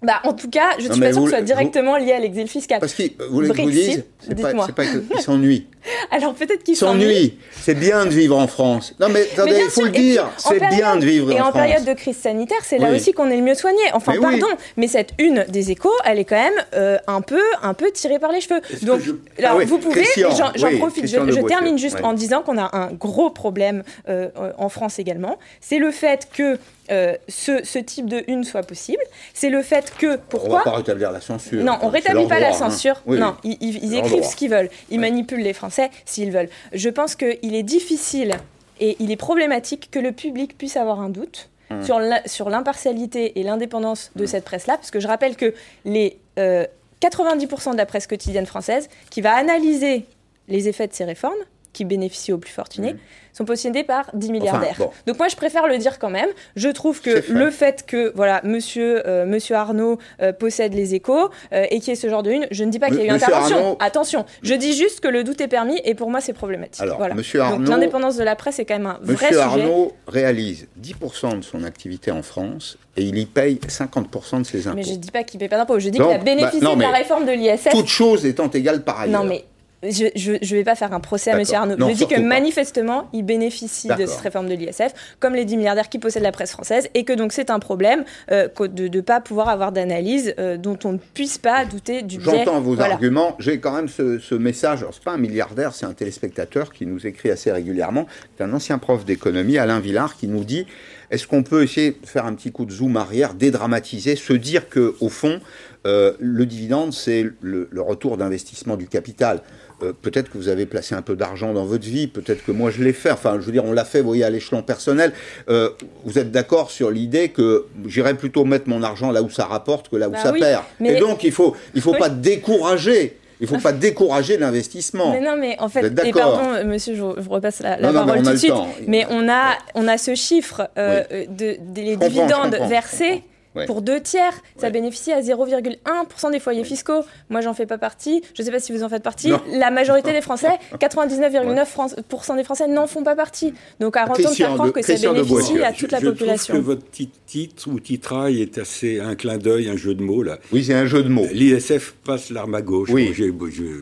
[0.05, 2.21] Bah, en tout cas, je ne suis pas sûre que ce soit directement lié à
[2.21, 2.81] l'exil fiscal.
[2.81, 5.67] Parce que vous voulez que vous dise, c'est pas, pas qu'ils s'ennuient.
[6.11, 7.35] Alors peut-être qu'ils s'ennuient.
[7.53, 8.95] C'est bien de vivre en France.
[9.01, 11.39] Non mais attendez, il faut le dire, c'est bien de vivre en, France.
[11.39, 13.81] Et en période de crise sanitaire, c'est là aussi qu'on est le mieux soigné.
[13.93, 17.75] Enfin, pardon, mais cette une des échos, elle est quand même euh, un peu, un
[17.75, 18.61] peu tirée par les cheveux.
[18.83, 19.01] Donc,
[19.39, 23.31] alors ah vous pouvez, j'en profite, je, termine juste en disant qu'on a un gros
[23.31, 25.39] problème euh, en France également.
[25.61, 26.59] C'est le fait que
[26.91, 29.03] euh, ce, type de une soit possible.
[29.33, 31.65] C'est le fait que pourquoi on va pas rétablir la censure.
[31.65, 32.53] Non, on rétablit pas la hein.
[32.53, 33.03] censure.
[33.07, 34.69] non, ils, écrivent ce qu'ils veulent.
[34.91, 36.51] Ils manipulent les Français s'ils veulent.
[36.73, 38.37] Je pense qu'il est difficile
[38.81, 41.83] et il est problématique que le public puisse avoir un doute hum.
[42.27, 44.27] sur l'impartialité et l'indépendance de hum.
[44.27, 48.89] cette presse-là, parce que je rappelle que les 90% euh, de la presse quotidienne française
[49.11, 50.05] qui va analyser
[50.49, 51.33] les effets de ces réformes,
[51.75, 52.99] qui bénéficient aux plus fortunés, hum
[53.35, 54.79] sont possédés par 10 milliardaires.
[55.07, 56.29] Donc moi, je préfère le dire quand même.
[56.57, 61.31] Je trouve que le fait que voilà, monsieur, euh, monsieur Arnaud euh, possède les échos
[61.53, 63.03] euh, et qu'il y ait ce genre de une, je ne dis pas qu'il y
[63.03, 63.77] a eu intervention.
[63.81, 66.83] Attention, je dis juste que le doute est permis et pour moi, c'est problématique.
[66.83, 67.15] Alors, voilà.
[67.15, 69.31] monsieur Arnaud, l'indépendance de la presse est quand même un vrai sujet.
[69.31, 74.45] Monsieur Arnaud réalise 10% de son activité en France et il y paye 50% de
[74.45, 74.77] ses impôts.
[74.77, 76.61] Mais je ne dis pas qu'il ne paye pas d'impôts, je dis qu'il a bénéficié
[76.61, 77.71] bah, de la réforme de l'ISF.
[77.71, 79.23] Toutes choses étant égales par ailleurs.
[79.23, 79.45] Non mais
[79.91, 81.45] je ne vais pas faire un procès à M.
[81.53, 81.89] Arnaud.
[81.89, 85.89] je dis que manifestement, il bénéficie de cette réforme de l'ISF, comme les 10 milliardaires
[85.89, 89.21] qui possèdent la presse française, et que donc c'est un problème euh, de ne pas
[89.21, 92.21] pouvoir avoir d'analyse euh, dont on ne puisse pas douter du.
[92.21, 93.37] J'entends vos arguments.
[93.39, 94.81] J'ai quand même ce, ce message.
[94.81, 98.07] Ce n'est pas un milliardaire, c'est un téléspectateur qui nous écrit assez régulièrement.
[98.37, 100.67] C'est un ancien prof d'économie, Alain Villard, qui nous dit
[101.11, 104.69] est-ce qu'on peut essayer de faire un petit coup de zoom arrière, dédramatiser, se dire
[104.69, 105.41] que au fond,
[105.87, 109.41] euh, le dividende, c'est le, le retour d'investissement du capital?
[109.83, 112.71] Euh, peut-être que vous avez placé un peu d'argent dans votre vie, peut-être que moi
[112.71, 115.13] je l'ai fait, enfin je veux dire on l'a fait, vous voyez, à l'échelon personnel.
[115.49, 115.71] Euh,
[116.05, 119.89] vous êtes d'accord sur l'idée que j'irais plutôt mettre mon argent là où ça rapporte
[119.89, 120.63] que là où bah ça perd.
[120.85, 123.19] Et donc il faut, il faut pas décourager.
[123.41, 125.13] Il ne faut pas décourager l'investissement.
[125.13, 128.53] Mais non, mais en fait, et pardon, monsieur, je, repasse la, parole tout de suite.
[128.87, 133.25] Mais on a, on a ce chiffre euh, de, des dividendes versés
[133.67, 134.35] pour deux tiers.
[134.57, 137.05] Ça bénéficie à 0,1% des foyers fiscaux.
[137.31, 138.23] Moi, j'en fais pas partie.
[138.35, 139.33] Je ne sais pas si vous en faites partie.
[139.53, 143.55] La majorité des Français, 99,9% des Français n'en font pas partie.
[143.81, 146.55] Donc, à rentendre faire croire que ça bénéficie à toute la population.
[146.55, 150.03] Je trouve que votre titre ou titrail est assez un clin d'œil, un jeu de
[150.03, 150.39] mots là.
[150.53, 151.27] Oui, c'est un jeu de mots.
[151.33, 152.91] L'ISF passe l'arme à gauche.
[152.93, 153.15] Oui.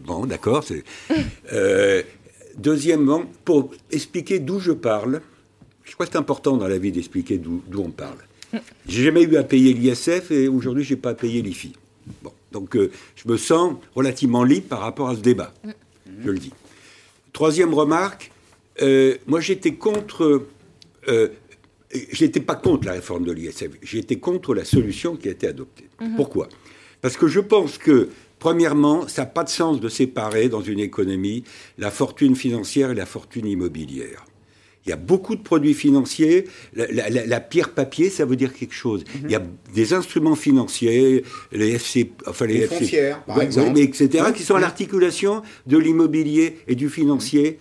[0.04, 0.64] bon, d'accord.
[1.52, 2.02] Euh,
[2.56, 5.20] deuxièmement, pour expliquer d'où je parle,
[5.84, 8.18] je crois que c'est important dans la vie d'expliquer d'où on parle.
[8.88, 11.72] J'ai jamais eu à payer l'ISF et aujourd'hui, j'ai pas à payer l'IFI.
[12.22, 15.52] Bon, donc euh, je me sens relativement libre par rapport à ce débat.
[16.24, 16.52] Je le dis.
[17.32, 18.30] Troisième remarque,
[18.82, 20.46] euh, moi j'étais contre.
[21.08, 21.28] Euh,
[22.10, 25.88] j'étais pas contre la réforme de l'ISF, j'étais contre la solution qui a été adoptée.
[26.00, 26.16] Mhm.
[26.16, 26.48] Pourquoi?
[27.00, 30.78] Parce que je pense que, premièrement, ça n'a pas de sens de séparer dans une
[30.78, 31.44] économie
[31.78, 34.24] la fortune financière et la fortune immobilière.
[34.84, 36.46] Il y a beaucoup de produits financiers.
[36.74, 39.04] La, pierre papier, ça veut dire quelque chose.
[39.14, 39.20] Mhm.
[39.24, 39.42] Il y a
[39.74, 45.42] des instruments financiers, les FC, enfin les, FC, par exemple, etc., qui sont à l'articulation
[45.66, 47.58] de l'immobilier et du financier.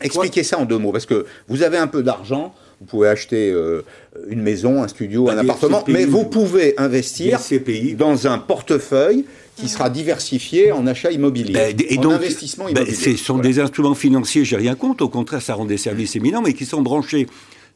[0.00, 3.50] Expliquez ça en deux mots, parce que vous avez un peu d'argent, vous pouvez acheter
[3.52, 3.82] euh,
[4.28, 7.40] une maison, un studio, un appartement, mais vous pouvez investir
[7.96, 9.24] dans un portefeuille
[9.56, 13.94] qui sera diversifié en achat immobilier, ben, et en investissement ben, ce sont des instruments
[13.94, 17.26] financiers, j'ai rien contre, au contraire, ça rend des services éminents, mais qui sont branchés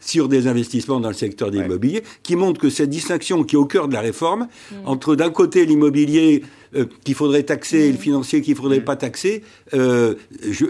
[0.00, 3.58] sur des investissements dans le secteur de l'immobilier, qui montrent que cette distinction qui est
[3.58, 4.74] au cœur de la réforme, mm.
[4.84, 6.42] entre d'un côté l'immobilier
[6.74, 8.00] euh, qu'il faudrait taxer et le mm.
[8.00, 8.84] financier qu'il ne faudrait mm.
[8.84, 9.42] pas taxer,
[9.74, 10.14] euh,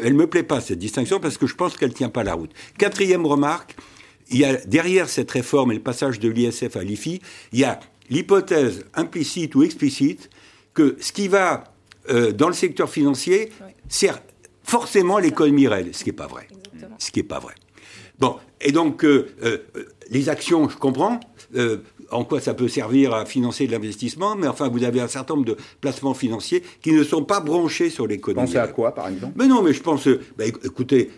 [0.02, 2.24] elle ne me plaît pas, cette distinction, parce que je pense qu'elle ne tient pas
[2.24, 2.50] la route.
[2.78, 3.76] Quatrième remarque,
[4.30, 7.20] il y a derrière cette réforme et le passage de l'ISF à l'IFI,
[7.52, 10.30] il y a l'hypothèse implicite ou explicite
[10.76, 11.64] que ce qui va
[12.10, 13.50] euh, dans le secteur financier
[13.88, 14.22] sert
[14.62, 16.46] forcément l'économie réelle, ce qui n'est pas vrai.
[16.98, 17.54] Ce qui n'est pas vrai.
[18.20, 19.58] Bon, et donc, euh, euh,
[20.10, 21.18] les actions, je comprends.
[22.10, 25.34] en quoi ça peut servir à financer de l'investissement, mais enfin, vous avez un certain
[25.34, 28.46] nombre de placements financiers qui ne sont pas branchés sur l'économie.
[28.46, 29.32] Pensez à quoi, par exemple?
[29.36, 31.10] Mais non, mais je pense, bah, écoutez,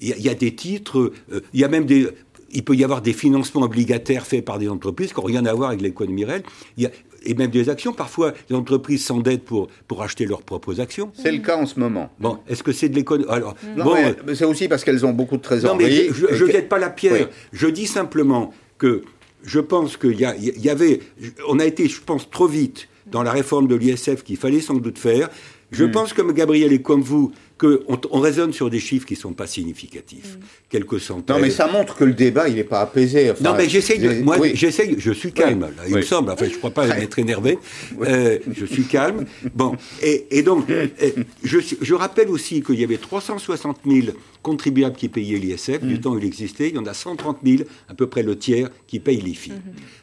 [0.00, 1.12] il y, a des titres,
[1.52, 2.08] il y a même des,
[2.54, 5.52] il peut y avoir des financements obligataires faits par des entreprises qui n'ont rien à
[5.52, 6.44] voir avec l'économie réelle.
[6.76, 6.90] Il y a,
[7.26, 7.92] et même des actions.
[7.92, 11.10] Parfois, les entreprises s'endettent pour, pour acheter leurs propres actions.
[11.14, 12.10] C'est le cas en ce moment.
[12.20, 13.96] Bon, est-ce que c'est de l'économie Alors, bon,
[14.34, 15.76] c'est aussi parce qu'elles ont beaucoup de trésorerie.
[15.76, 17.28] Non, mais je ne jette pas la pierre.
[17.52, 19.02] Je dis simplement que
[19.42, 21.00] je pense qu'il y, y, avait.
[21.48, 24.74] On a été, je pense, trop vite dans la réforme de l'ISF qu'il fallait sans
[24.74, 25.28] doute faire.
[25.74, 25.90] Je hmm.
[25.90, 27.78] pense, comme Gabriel et comme vous, qu'on
[28.10, 30.36] on raisonne sur des chiffres qui ne sont pas significatifs.
[30.36, 30.44] Mm.
[30.68, 31.36] Quelques centaines.
[31.36, 33.32] Non, mais ça montre que le débat, il n'est pas apaisé.
[33.40, 34.22] non, mais j'essaye.
[34.22, 34.96] Moi, j'essaye.
[34.98, 36.30] Je suis calme, là, il me semble.
[36.30, 37.58] Enfin, je ne crois pas être énervé.
[38.02, 39.24] Euh, je suis calme.
[39.54, 39.76] Bon.
[40.02, 40.88] Et, donc, euh,
[41.44, 44.08] je, je, rappelle aussi qu'il y avait 360 000
[44.42, 45.80] contribuables qui payaient l'ISF.
[45.80, 46.00] Du mm.
[46.00, 48.68] temps où il existait, il y en a 130 000, à peu près le tiers,
[48.86, 49.52] qui payent l'IFI.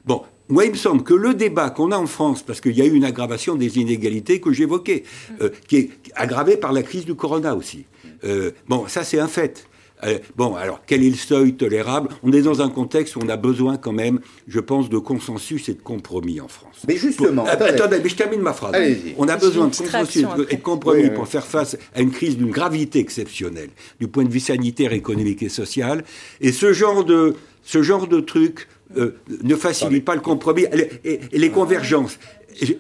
[0.05, 0.23] Bon.
[0.51, 2.85] Moi, il me semble que le débat qu'on a en France, parce qu'il y a
[2.85, 5.03] eu une aggravation des inégalités que j'évoquais,
[5.41, 7.85] euh, qui est aggravée par la crise du corona aussi.
[8.25, 9.65] Euh, bon, ça c'est un fait.
[10.03, 12.09] Euh, bon, alors, quel est le seuil tolérable?
[12.21, 15.69] On est dans un contexte où on a besoin quand même, je pense, de consensus
[15.69, 16.81] et de compromis en France.
[16.85, 17.45] Mais justement...
[17.45, 18.75] attendez, mais je termine ma phrase.
[19.17, 22.51] On a besoin de consensus et de compromis pour faire face à une crise d'une
[22.51, 23.69] gravité exceptionnelle,
[24.01, 26.03] du point de vue sanitaire, économique et social.
[26.41, 30.65] Et ce genre de, ce genre de truc euh, ne facilite pas le compromis
[31.04, 32.19] et, les convergences.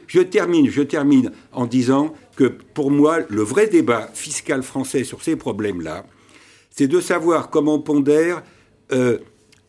[0.07, 5.23] Je, termine, je termine en disant que pour moi, le vrai débat fiscal français sur
[5.23, 6.05] ces problèmes-là,
[6.69, 8.43] c'est de savoir comment on pondère
[8.91, 9.19] euh,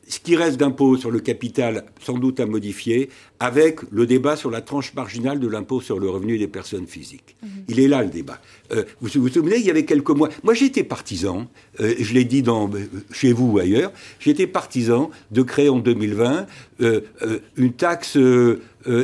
[0.08, 3.08] ce qui reste d'impôt sur le capital, sans doute à modifier,
[3.42, 7.36] avec le débat sur la tranche marginale de l'impôt sur le revenu des personnes physiques.
[7.68, 8.38] Il est là le débat.
[8.72, 11.48] Euh, vous vous souvenez, il y avait quelques mois, moi j'étais partisan,
[11.80, 15.78] euh, je l'ai dit dans, euh, chez vous ou ailleurs, j'étais partisan de créer en
[15.78, 16.46] 2020
[17.56, 18.18] une taxe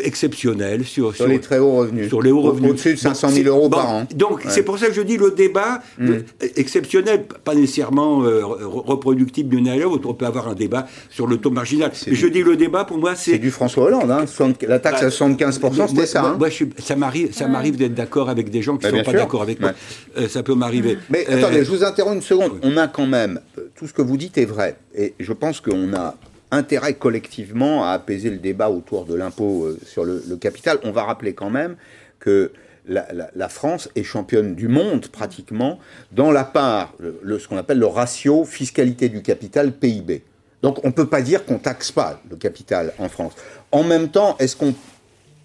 [0.03, 2.09] exceptionnelle sur, sur, les très hauts revenus.
[2.09, 2.73] Sur les hauts revenus.
[2.73, 4.07] Au-dessus de 500 000 euros par an.
[4.17, 6.15] Donc c'est pour ça que je dis le débat mm.
[6.57, 10.09] exceptionnel, pas nécessairement reproductible d'une l'autre.
[10.09, 11.93] On peut avoir un débat sur le taux marginal.
[12.09, 13.33] Mais je dis le débat pour moi c'est.
[13.33, 14.27] C'est du François Hollande, hein
[14.67, 16.23] la taxe à 75%, c'était ça.
[16.23, 16.67] Moi, hein.
[16.79, 19.43] ça m'arrive, ça m'arrive d'être d'accord avec des gens qui ne bah, sont pas d'accord
[19.43, 19.73] avec moi.
[20.17, 20.99] Euh, ça peut m'arriver.
[21.11, 22.59] Mais euh, attendez, je vous interromps une seconde.
[22.63, 24.77] On a quand même, euh, tout ce que vous dites est vrai.
[24.95, 26.17] Et je pense qu'on a
[26.51, 30.79] intérêt collectivement à apaiser le débat autour de l'impôt sur le, capital.
[30.83, 31.77] On va rappeler quand même
[32.21, 32.53] que
[32.87, 35.79] la, France est championne du monde pratiquement
[36.13, 40.23] dans la part, le, ce qu'on appelle le ratio fiscalité du capital PIB.
[40.63, 43.33] Donc on ne peut pas dire qu'on taxe pas le capital en France.
[43.73, 44.75] En même temps, est-ce qu'on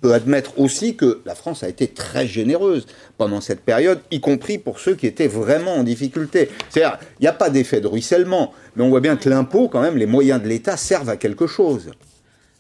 [0.01, 2.85] peut admettre aussi que la France a été très généreuse
[3.17, 6.49] pendant cette période, y compris pour ceux qui étaient vraiment en difficulté?
[6.69, 9.81] C'est-à-dire, il n'y a pas d'effet de ruissellement, mais on voit bien que l'impôt, quand
[9.81, 11.91] même, les moyens de l'État servent à quelque chose.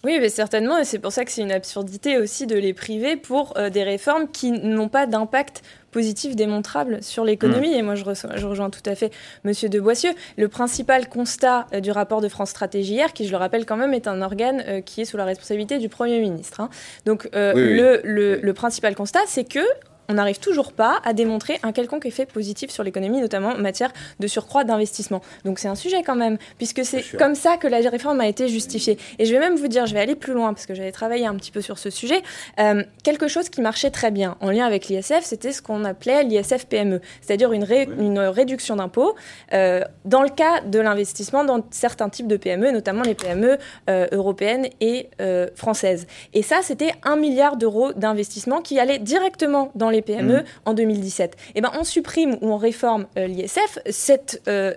[0.05, 3.15] Oui, mais certainement, et c'est pour ça que c'est une absurdité aussi de les priver
[3.15, 7.69] pour euh, des réformes qui n'ont pas d'impact positif démontrable sur l'économie.
[7.69, 7.79] Mm.
[7.79, 8.03] Et moi, je,
[8.35, 9.11] je, rejoins tout à fait
[9.45, 10.11] Monsieur de Boissieu.
[10.37, 13.77] Le principal constat euh, du rapport de France Stratégie hier, qui, je le rappelle quand
[13.77, 16.59] même, est un organe euh, qui est sous la responsabilité du Premier ministre.
[16.59, 16.69] Hein.
[17.05, 19.59] Donc, le, le, le principal constat, c'est que
[20.09, 23.91] on n'arrive toujours pas à démontrer un quelconque effet positif sur l'économie, notamment en matière
[24.19, 25.21] de surcroît d'investissement.
[25.45, 28.47] Donc c'est un sujet quand même, puisque c'est comme ça que la réforme a été
[28.47, 28.97] justifiée.
[29.19, 31.25] Et je vais même vous dire, je vais aller plus loin, parce que j'avais travaillé
[31.25, 32.21] un petit peu sur ce sujet,
[32.59, 36.23] euh, quelque chose qui marchait très bien en lien avec l'ISF, c'était ce qu'on appelait
[36.23, 37.65] l'ISF PME, c'est-à-dire une,
[37.99, 39.15] une, réduction d'impôts
[39.53, 43.57] euh, dans le cas de l'investissement dans certains types de PME, notamment les PME
[43.89, 45.09] euh, européennes et
[45.55, 46.07] françaises.
[46.33, 50.43] Et ça, c'était un milliard d'euros d'investissement qui allait directement dans les PME mm.
[50.65, 51.37] en 2017.
[51.55, 54.73] Eh ben, on supprime ou on réforme euh, l'ISF, cette euh,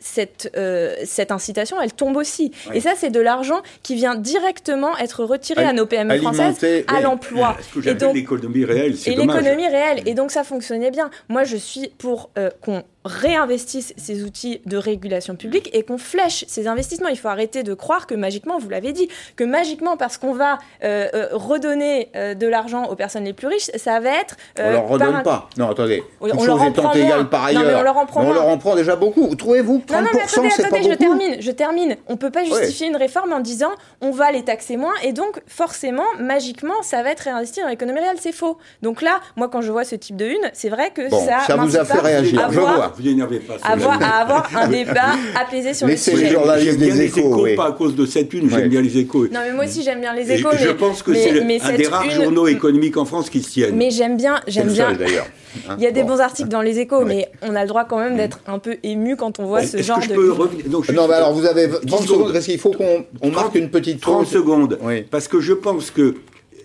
[0.00, 2.52] cette, euh, cette incitation, elle tombe aussi.
[2.74, 7.00] Et ça, c'est de l'argent qui vient directement être retiré à nos PME françaises, à
[7.00, 7.56] l'emploi.
[7.86, 10.02] Et l'économie réelle, c'est Et l'économie réelle.
[10.04, 11.08] Et donc, ça fonctionnait bien.
[11.30, 16.66] Moi, je suis pour qu'on réinvestisse ces outils de régulation publique et qu'on flèche ces
[16.66, 17.08] investissements.
[17.08, 20.58] Il faut arrêter de croire que magiquement, vous l'avez dit, que magiquement, parce qu'on va
[20.82, 24.36] euh, euh, redonner euh, de l'argent aux personnes les plus riches, ça va être...
[24.58, 25.48] on leur redonne pas.
[25.58, 26.02] Non, attendez.
[26.20, 27.62] On, on leur en prend égales par ailleurs.
[27.62, 29.34] Non, mais on leur en prend, on leur en prend déjà beaucoup.
[29.34, 31.96] Trouvez-vous 30% non, non, mais attendez, attendez, je termine, je termine.
[32.08, 35.40] On peut pas justifier une réforme en disant on va les taxer moins et donc
[35.46, 38.16] forcément, magiquement, ça va être réinvesti dans l'économie réelle.
[38.18, 38.58] C'est faux.
[38.82, 41.40] Donc là, moi, quand je vois ce type de une, c'est vrai que ça...
[41.46, 42.93] Ça vous a fait réagir, je vois.
[42.96, 43.54] Vous énervez pas.
[43.62, 46.28] Avoir, à avoir un débat apaisé sur Laissez le sujet.
[46.30, 47.54] les journalistes des les échos, oui.
[47.56, 48.50] pas à cause de cette une, Ouais.
[48.50, 49.24] j'aime bien les échos.
[49.32, 50.48] Non, mais moi aussi j'aime bien les Et échos.
[50.58, 53.50] je mais, pense que c'est un des rares une- journaux économiques en France qui se
[53.50, 53.76] tiennent.
[53.76, 54.88] Mais j'aime bien, C'est j'aime bien.
[54.88, 55.26] seul, d'ailleurs.
[55.68, 56.08] Hein, Il y a des bon.
[56.08, 57.04] bons articles dans les échos, Ouais.
[57.04, 59.80] mais on a le droit quand même d'être un peu ému quand on voit ce
[59.82, 60.14] genre que je de.
[60.14, 63.04] peux revenir Donc, Non, mais alors vous avez 10 30 secondes parce qu'il faut qu'on
[63.22, 64.28] on marque une petite 30 pause.
[64.32, 64.78] secondes.
[64.82, 65.02] Oui.
[65.02, 66.16] Parce que je pense que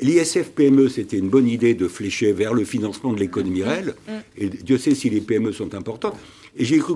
[0.02, 3.96] l'ISF PME, E, c'était une bonne idée de flécher vers le financement de l'économie réelle.
[4.38, 6.16] Et Dieu sait si les PME sont importantes.
[6.58, 6.94] Et j'ai cru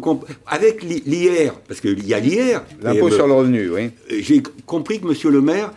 [0.48, 3.90] avec l'I- l'IR, parce qu'il y a l'IR, L'impôt sur le revenu, oui.
[4.22, 5.72] j'ai compris que Monsieur le maire,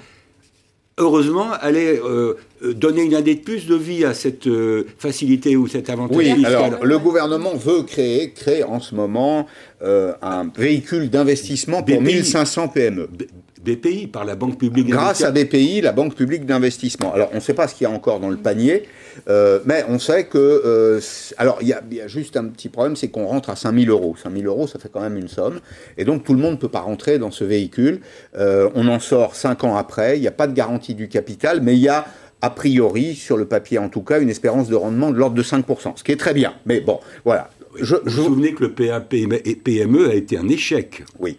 [0.99, 5.67] heureusement, allait euh, donner une année de plus de vie à cette euh, facilité ou
[5.69, 6.55] cet avantage Oui, fiscal.
[6.55, 9.47] alors le gouvernement veut créer, crée en ce moment
[9.83, 12.15] euh, un véhicule d'investissement pour BPI.
[12.15, 13.09] 1500 PME.
[13.67, 15.33] BPI, par la Banque publique Grâce à.
[15.33, 17.13] BPI, la Banque publique d'investissement.
[17.13, 18.85] Alors, on ne sait pas ce qu'il y a encore dans le panier,
[19.29, 20.39] euh, mais on sait que...
[20.39, 21.01] euh,
[21.37, 23.57] alors, il y, a, il y a juste un petit problème, c'est qu'on rentre à
[23.57, 24.15] 5000 euros.
[24.23, 25.61] 5000 euros, ça fait quand même une somme.
[25.99, 28.01] Et donc, tout le monde ne peut pas rentrer dans ce véhicule.
[28.39, 30.17] Euh, on en sort 5 ans après.
[30.17, 32.07] Il n'y a pas de garantie du capital, mais il y a
[32.43, 35.43] a priori, sur le papier en tout cas, une espérance de rendement de l'ordre de
[35.43, 36.53] 5%, ce qui est très bien.
[36.67, 37.49] Mais bon, voilà.
[37.81, 41.05] Je, Vous je- vous souvenez que le PAPME PME a été un échec.
[41.19, 41.39] Oui,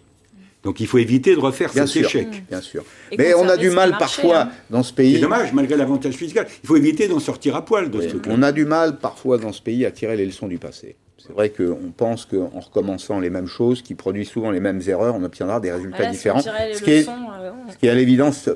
[0.67, 2.06] Donc il faut éviter de refaire bien cet sûr.
[2.08, 2.43] échec.
[2.49, 2.84] Bien sûr.
[3.13, 4.49] Et Mais on a du mal marché, parfois hein.
[4.69, 5.21] dans ce C'est pays.
[5.21, 6.45] dommage, malgré l'avantage fiscal.
[6.62, 8.34] Il faut éviter d'en sortir à poil de ce truc-là.
[8.38, 10.97] On a du mal parfois dans ce pays à tirer les leçons du passé.
[11.17, 15.15] C'est vrai qu'on pense qu'en recommençant les mêmes choses, qui produisent souvent les mêmes erreurs,
[15.15, 16.43] on obtiendra des résultats si on différents.
[16.67, 17.71] les Ce qui, est, leçons, euh, non.
[17.71, 18.49] ce qui est à l'évidence,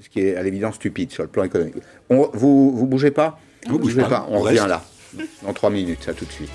[0.00, 1.76] ce qui est à l'évidence stupide sur le plan économique.
[2.08, 3.38] On- vous vous bougez pas?
[3.68, 4.82] On bouge bougez pas, On, on revient là
[5.44, 6.50] dans trois minutes, ça tout de suite.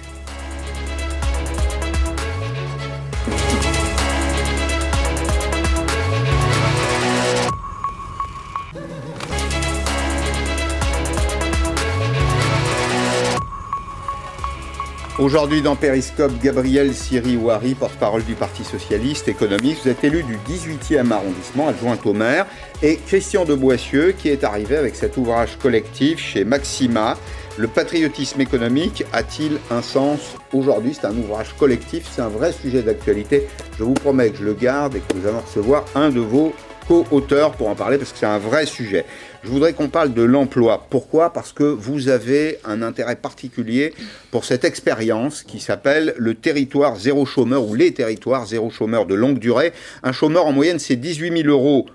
[15.17, 19.83] Aujourd'hui dans Périscope, Gabriel Siri-Ouari, porte-parole du Parti Socialiste, économiste.
[19.83, 22.45] Vous êtes élu du 18e arrondissement, adjointe au maire.
[22.83, 27.17] Et Christian de Boissieu, qui est arrivé avec cet ouvrage collectif chez Maxima.
[27.55, 30.93] Le patriotisme économique a-t-il un sens aujourd'hui?
[30.93, 33.47] C'est un ouvrage collectif, c'est un vrai sujet d'actualité.
[33.79, 36.53] Je vous promets que je le garde et que nous allons recevoir un de vos
[36.87, 39.05] co-auteurs pour en parler parce que c'est un vrai sujet.
[39.43, 40.87] Je voudrais qu'on parle de l'emploi.
[40.89, 41.31] Pourquoi?
[41.31, 43.93] Parce que vous avez un intérêt particulier
[44.31, 49.15] pour cette expérience qui s'appelle le territoire zéro chômeur ou les territoires zéro chômeur de
[49.15, 49.73] longue durée.
[50.03, 51.85] Un chômeur en moyenne, c'est 18 000 euros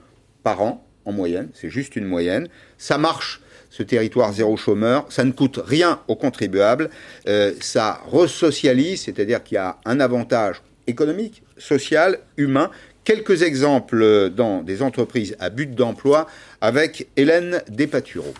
[0.42, 2.48] par an, en moyenne, c'est juste une moyenne.
[2.79, 6.90] Ça marche, ce territoire zéro chômeur, ça ne coûte rien aux contribuables,
[7.29, 12.70] Euh, ça resocialise, c'est-à-dire qu'il y a un avantage économique, social, humain.
[13.05, 16.27] Quelques exemples dans des entreprises à but d'emploi
[16.61, 18.35] avec Hélène Despatureaux.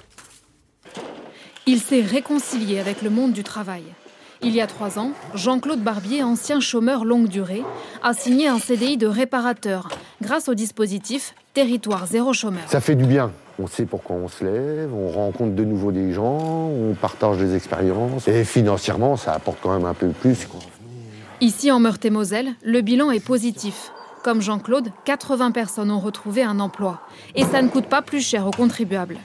[1.67, 3.83] Il s'est réconcilié avec le monde du travail.
[4.43, 7.63] Il y a trois ans, Jean-Claude Barbier, ancien chômeur longue durée,
[8.03, 9.89] a signé un CDI de réparateur
[10.23, 12.63] grâce au dispositif Territoire zéro chômeur.
[12.69, 13.33] Ça fait du bien.
[13.59, 17.55] On sait pourquoi on se lève, on rencontre de nouveau des gens, on partage des
[17.55, 18.29] expériences.
[18.29, 20.47] Et financièrement, ça apporte quand même un peu plus.
[20.47, 20.61] quoi.
[21.41, 23.93] Ici, en Meurthe-et-Moselle, le bilan est positif.
[24.23, 27.01] Comme Jean-Claude, 80 personnes ont retrouvé un emploi.
[27.35, 29.17] Et ça ne coûte pas plus cher aux contribuables.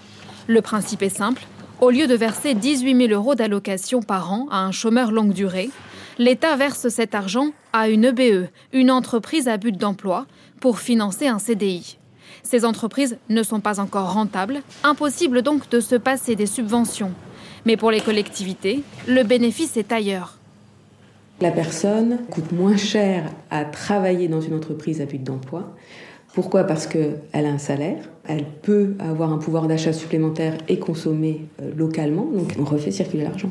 [0.48, 1.46] Le principe est simple.
[1.82, 5.70] Au lieu de verser 18 000 euros d'allocation par an à un chômeur longue durée,
[6.18, 10.28] l'État verse cet argent à une EBE, une entreprise à but d'emploi,
[10.62, 11.98] pour financer un CDI.
[12.44, 17.12] Ces entreprises ne sont pas encore rentables, impossible donc de se passer des subventions.
[17.66, 20.38] Mais pour les collectivités, le bénéfice est ailleurs.
[21.42, 25.76] La personne coûte moins cher à travailler dans une entreprise à but d'emploi.
[26.34, 26.64] Pourquoi?
[26.64, 31.72] Parce qu'elle a un salaire, elle peut avoir un pouvoir d'achat supplémentaire et consommer euh,
[31.76, 33.50] localement, donc on refait circuler l'argent.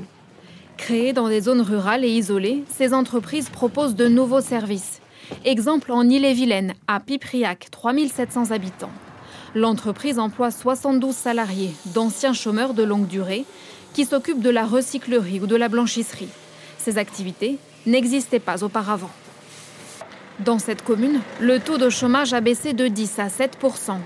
[0.78, 5.00] Créées dans des zones rurales et isolées, ces entreprises proposent de nouveaux services.
[5.44, 8.90] Exemple en Ille-et-Vilaine, à Pipriac, 3700 habitants.
[9.54, 13.44] L'entreprise emploie 72 salariés, d'anciens chômeurs de longue durée,
[13.92, 16.28] qui s'occupent de la recyclerie ou de la blanchisserie.
[16.78, 19.10] Ces activités n'existaient pas auparavant.
[20.40, 23.98] Dans cette commune, le taux de chômage a baissé de 10 à 7%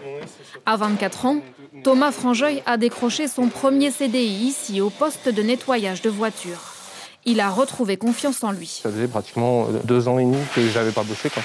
[0.66, 1.40] À 24 ans,
[1.82, 6.74] Thomas Frangeuil a décroché son premier CDI ici au poste de nettoyage de voitures.
[7.24, 8.80] Il a retrouvé confiance en lui.
[8.82, 11.30] Ça faisait pratiquement deux ans et demi que j'avais pas bossé.
[11.30, 11.42] Quoi.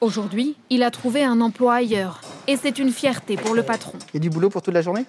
[0.00, 2.20] Aujourd'hui, il a trouvé un emploi ailleurs.
[2.46, 3.92] Et c'est une fierté pour le patron.
[4.12, 5.04] Il y a du boulot pour toute la journée?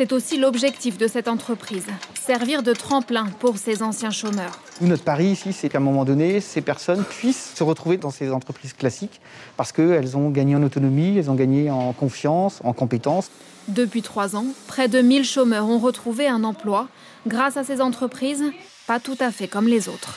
[0.00, 1.84] C'est aussi l'objectif de cette entreprise,
[2.18, 4.58] servir de tremplin pour ces anciens chômeurs.
[4.80, 8.30] Notre pari ici, c'est qu'à un moment donné, ces personnes puissent se retrouver dans ces
[8.30, 9.20] entreprises classiques
[9.58, 13.30] parce qu'elles ont gagné en autonomie, elles ont gagné en confiance, en compétences.
[13.68, 16.88] Depuis trois ans, près de 1000 chômeurs ont retrouvé un emploi
[17.26, 18.44] grâce à ces entreprises,
[18.86, 20.16] pas tout à fait comme les autres.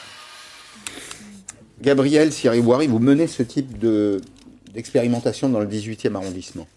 [1.81, 4.21] Gabriel Siriwari, vous menez ce type de,
[4.73, 6.67] d'expérimentation dans le 18e arrondissement.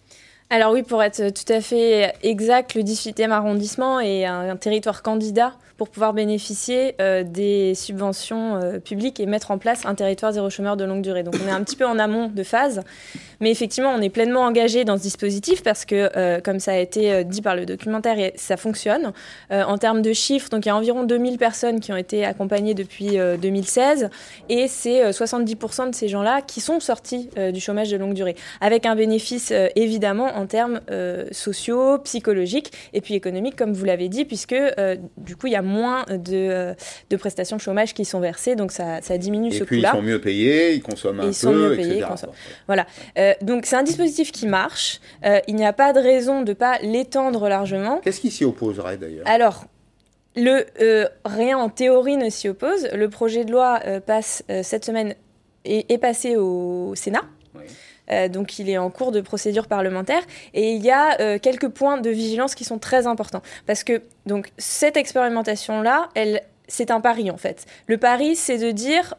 [0.49, 5.53] Alors oui, pour être tout à fait exact, le 18e arrondissement est un territoire candidat
[5.77, 10.49] pour pouvoir bénéficier euh, des subventions euh, publiques et mettre en place un territoire zéro
[10.49, 11.22] chômeur de longue durée.
[11.22, 12.83] Donc on est un petit peu en amont de phase,
[13.41, 16.79] mais effectivement on est pleinement engagé dans ce dispositif parce que, euh, comme ça a
[16.79, 19.12] été dit par le documentaire, ça fonctionne.
[19.51, 22.74] en termes de chiffres, donc il y a environ 2000 personnes qui ont été accompagnées
[22.74, 24.09] depuis 2016
[24.49, 28.87] et c'est 70% de ces gens-là qui sont sortis du chômage de longue durée, avec
[28.87, 30.81] un bénéfice évidemment en termes
[31.33, 34.57] sociaux, psychologiques et puis économiques, comme vous l'avez dit, puisque
[35.16, 36.74] du coup il y a moins de, euh,
[37.10, 39.90] de, prestations de chômage qui sont versées, donc ça, ça diminue ce coût-là.
[39.92, 42.04] Ils sont mieux payés, ils consomment un peu, ils sont mieux payés,
[42.66, 42.86] Voilà.
[43.18, 45.00] Euh, donc c'est un dispositif qui marche.
[45.24, 48.00] Euh, il n'y a pas de raison de ne pas l'étendre largement.
[48.02, 49.26] Qu'est-ce qui s'y opposerait d'ailleurs?
[49.26, 49.66] Alors,
[50.36, 50.64] le,
[51.24, 52.88] rien en théorie ne s'y oppose.
[52.92, 55.14] Le projet de loi passe cette semaine
[55.64, 57.24] et est passé au Sénat.
[57.54, 57.64] Oui.
[58.11, 60.22] Euh, donc il est en cours de procédure parlementaire.
[60.54, 63.42] Et il y a euh, quelques points de vigilance qui sont très importants.
[63.66, 66.09] Parce que donc cette expérimentation-là,
[66.68, 67.66] c'est un pari en fait.
[67.86, 69.14] Le pari, c'est de dire...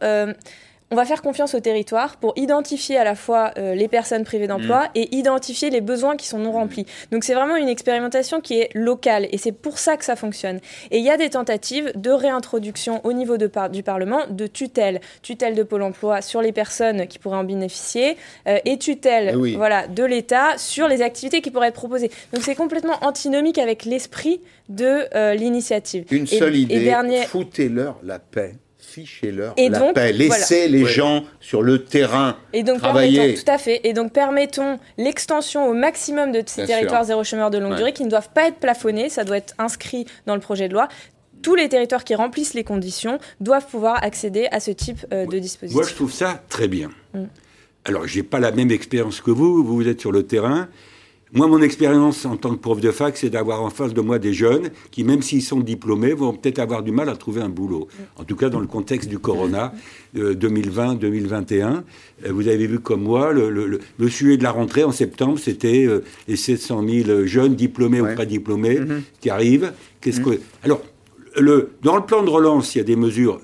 [0.90, 4.48] On va faire confiance au territoire pour identifier à la fois euh, les personnes privées
[4.48, 4.90] d'emploi mm.
[4.96, 6.86] et identifier les besoins qui sont non remplis.
[7.12, 10.62] Donc c'est vraiment une expérimentation qui est locale et c'est pour ça que ça fonctionne.
[10.92, 15.02] Et il y a des tentatives de réintroduction au niveau de du Parlement de tutelle,
[15.22, 18.16] tutelle de Pôle Emploi sur les personnes qui pourraient en bénéficier
[18.48, 22.12] euh, et tutelle eh voilà, de l'État sur les activités qui pourraient être proposées.
[22.34, 26.06] Donc c'est complètement antinomique avec l'esprit de euh, l'initiative.
[26.12, 26.94] Une seule idée,
[27.28, 28.56] foutez-leur la paix
[29.02, 30.12] fichez-leur la paix.
[30.12, 33.36] Laissez les gens sur le terrain et donc, travailler.
[33.36, 33.82] Tout à fait.
[33.84, 38.04] Et donc permettons l'extension au maximum de ces territoires zéro chômeur de longue durée qui
[38.04, 39.10] ne doivent pas être plafonnés.
[39.10, 40.88] Ça doit être inscrit dans le projet de loi
[41.44, 45.38] tous les territoires qui remplissent les conditions doivent pouvoir accéder à ce type euh, de
[45.38, 45.76] dispositif.
[45.76, 46.90] Moi, je trouve ça très bien.
[47.14, 47.26] Mm.
[47.86, 49.64] Alors, je n'ai pas la même expérience que vous.
[49.64, 50.68] Vous êtes sur le terrain.
[51.34, 54.18] Moi, mon expérience en tant que prof de fac, c'est d'avoir en face de moi
[54.18, 57.50] des jeunes qui, même s'ils sont diplômés, vont peut-être avoir du mal à trouver un
[57.50, 57.90] boulot.
[58.16, 59.74] En tout cas, dans le contexte du corona
[60.16, 61.62] 2020-2021.
[61.62, 61.82] Euh,
[62.26, 66.04] euh, vous avez vu comme moi, le, sujet de la rentrée en septembre, c'était euh,
[66.28, 69.02] les 700 000 jeunes diplômés ou pas diplômés mm-hmm.
[69.20, 69.74] qui arrivent.
[70.02, 70.30] Qu'est-ce que...
[70.30, 70.64] Mm-hmm.
[70.64, 70.82] Alors,
[71.36, 73.40] le, dans le plan de relance, il y a des mesures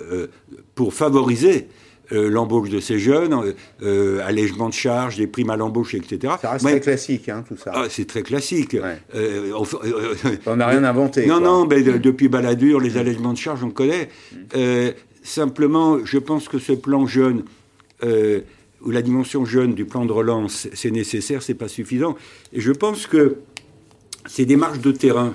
[0.73, 1.67] pour favoriser
[2.11, 6.33] euh, l'embauche de ces jeunes, euh, euh, allègement de charges, des primes à l'embauche, etc.
[6.41, 7.71] Ça reste très classique, hein, tout ça.
[7.73, 8.75] Ah, c'est très classique.
[10.45, 11.25] on n'a rien inventé.
[11.25, 14.09] Non, non, mais depuis Balladur, les allègements de charges, on connaît.
[14.33, 14.91] Mm.
[15.23, 17.43] simplement, je pense que ce plan jeune,
[18.01, 22.17] ou la dimension jeune du plan de relance, c'est nécessaire, c'est pas suffisant.
[22.51, 23.37] Et je pense que
[24.25, 25.33] ces démarches de terrain,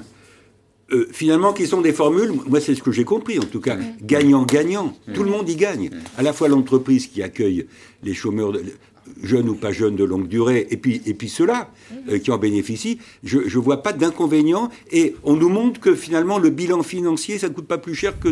[0.91, 3.77] euh, finalement, qui sont des formules, moi c'est ce que j'ai compris en tout cas,
[4.03, 4.97] gagnant-gagnant.
[5.15, 5.91] Tout le monde y gagne.
[6.17, 7.67] À la fois l'entreprise qui accueille
[8.03, 8.55] les chômeurs,
[9.23, 11.71] jeunes ou pas jeunes de longue durée, et puis, et puis ceux-là
[12.09, 14.71] euh, qui en bénéficient, je ne vois pas d'inconvénient.
[14.91, 18.15] Et on nous montre que finalement le bilan financier, ça ne coûte pas plus cher
[18.19, 18.29] que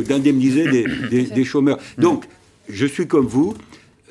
[0.00, 1.78] d'indemniser de, des, des, chômeurs.
[1.98, 2.24] Donc,
[2.68, 3.54] je suis comme vous,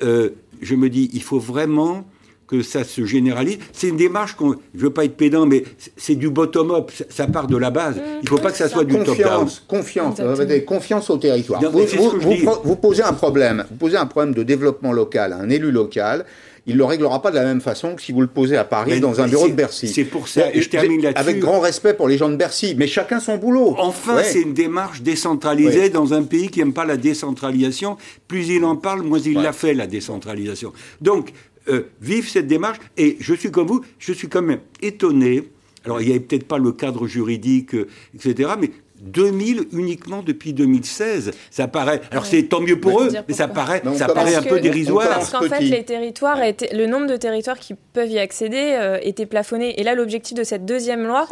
[0.02, 0.30] euh,
[0.62, 2.06] je me dis, il faut vraiment
[2.50, 3.58] que ça se généralise.
[3.72, 5.62] C'est une démarche qu'on, je veux pas être pédant, mais
[5.96, 8.00] c'est du bottom-up, ça, part de la base.
[8.22, 9.48] Il ne faut pas que ça soit du top-down.
[9.68, 10.20] Confiance,
[10.66, 11.62] confiance au territoire.
[11.62, 16.24] vous, posez un problème, vous posez un problème de développement local un élu local
[16.66, 18.64] il ne le réglera pas de la même façon que si vous le posez à
[18.64, 19.88] Paris dans un bureau de Bercy.
[19.88, 21.20] C'est pour ça, et je termine là-dessus.
[21.20, 23.74] Avec grand respect pour les gens de Bercy, mais chacun son boulot.
[23.78, 27.96] Enfin, c'est une démarche décentralisée dans un pays qui n'aime pas la décentralisation.
[28.28, 30.72] Plus il en parle, moins il l'a fait, la décentralisation.
[31.00, 31.32] Donc,
[31.70, 32.78] euh, vivent cette démarche.
[32.96, 35.48] Et je suis comme vous, je suis quand même étonné.
[35.84, 40.52] Alors, il n'y avait peut-être pas le cadre juridique, euh, etc., mais 2000 uniquement depuis
[40.52, 41.32] 2016.
[41.50, 42.00] Ça paraît.
[42.10, 45.08] Alors c'est tant mieux pour eux, mais ça paraît, ça paraît un peu dérisoire.
[45.08, 49.26] Parce qu'en fait, les territoires, le nombre de territoires qui peuvent y accéder euh, était
[49.26, 49.80] plafonné.
[49.80, 51.26] Et là, l'objectif de cette deuxième loi,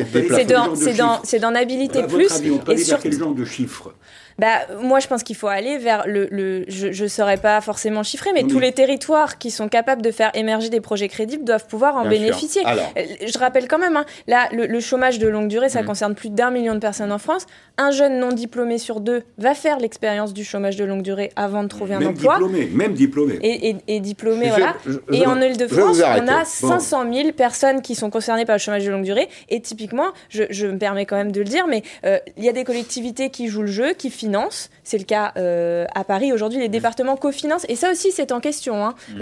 [0.75, 2.29] c'est d'en habiliter plus.
[2.71, 3.01] et sur...
[3.01, 3.93] quel genre de chiffres?
[4.39, 6.29] Bah, moi, je pense qu'il faut aller vers le.
[6.31, 10.13] le je ne saurais pas forcément chiffrer, mais tous les territoires qui sont capables de
[10.13, 12.63] faire émerger des projets crédibles doivent pouvoir en bénéficier.
[12.65, 15.87] Euh, je rappelle quand même, hein, là, le, chômage de longue durée, ça mm.
[15.87, 17.47] concerne plus d'un million de personnes en France.
[17.79, 21.65] Un jeune non diplômé sur deux va faire l'expérience du chômage de longue durée avant
[21.65, 22.35] de trouver un emploi.
[22.35, 23.39] Diplômé, même diplômé.
[23.43, 24.77] Et, et, diplômé, voilà.
[25.13, 28.91] et en Ile-de-France, on a 500 000 personnes qui sont concernées par le chômage de
[28.91, 29.29] longue durée.
[29.49, 32.53] Et typiquement, je, me permets quand même de le dire, mais euh, il y a
[32.53, 36.33] des collectivités qui jouent le jeu, qui financent finances c'est le cas euh, à Paris.
[36.33, 37.67] Aujourd'hui, les départements cofinancent.
[37.69, 38.87] Et ça aussi, c'est en question.
[38.87, 38.95] Hein.
[39.11, 39.21] Mmh.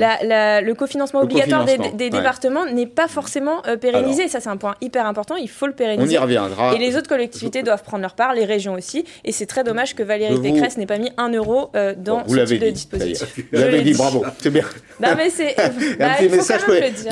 [0.63, 4.29] le cofinancement obligatoire des, départements n'est pas forcément euh, pérennisé.
[4.29, 5.35] ça, c'est un point hyper important.
[5.35, 6.17] Il faut le pérenniser.
[6.17, 6.73] On y reviendra.
[6.75, 8.29] Et les autres collectivités doivent prendre leur part.
[8.29, 9.05] par les régions aussi.
[9.25, 12.61] Et c'est très dommage que Valérie Pécresse n'ait pas mis un euro dans ce type
[12.61, 13.35] de dispositif.
[13.53, 14.65] Vous l'avez dit, bravo, c'est bien.
[15.01, 15.57] Non, mais c'est.
[15.99, 16.61] Bah, un petit message.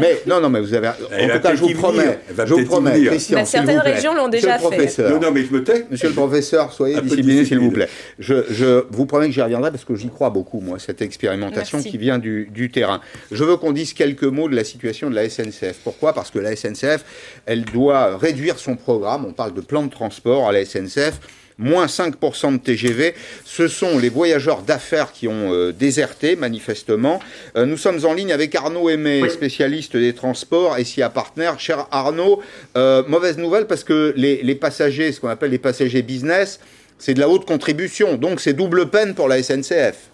[0.01, 0.89] Mais non, non, mais vous avez.
[0.89, 2.19] En tout cas, je vous promets.
[2.37, 3.45] Je vous promets, Christian.
[3.45, 4.99] Certaines régions l'ont déjà fait.
[5.11, 5.87] Non, non, mais je me tais.
[5.91, 7.89] Monsieur le professeur, soyez discipliné, s'il vous plaît.
[8.19, 8.44] Je
[8.91, 12.19] vous promets que j'y reviendrai parce que j'y crois beaucoup, moi, cette expérimentation qui vient
[12.19, 13.01] du terrain.
[13.31, 15.81] Je veux qu'on dise quelques mots de la situation de la SNCF.
[15.83, 16.13] Pourquoi?
[16.13, 17.05] Parce que la SNCF,
[17.47, 19.25] elle doit réduire son programme.
[19.27, 21.21] On parle de plan de transport à la SNCF
[21.59, 23.15] moins 5% de TGV.
[23.45, 27.21] Ce sont les voyageurs d'affaires qui ont euh, déserté, manifestement.
[27.57, 31.53] Euh, nous sommes en ligne avec Arnaud Aimé, spécialiste des transports, et SIA Partner.
[31.59, 32.43] Cher Arnaud,
[32.77, 36.61] euh, mauvaise nouvelle parce que les, les passagers, ce qu'on appelle les passagers business,
[36.99, 38.17] c'est de la haute contribution.
[38.17, 40.11] Donc c'est double peine pour la SNCF.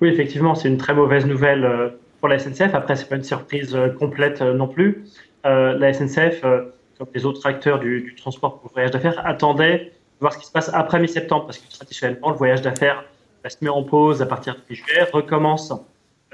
[0.00, 2.74] Oui, effectivement, c'est une très mauvaise nouvelle pour la SNCF.
[2.74, 5.04] Après, c'est pas une surprise complète non plus.
[5.44, 6.42] la SNCF
[6.98, 10.46] comme les autres acteurs du, transport pour le voyage d'affaires, attendaient de voir ce qui
[10.46, 13.04] se passe après mi-septembre, parce que traditionnellement, le voyage d'affaires
[13.48, 15.72] se met en pause à partir de juillet, recommence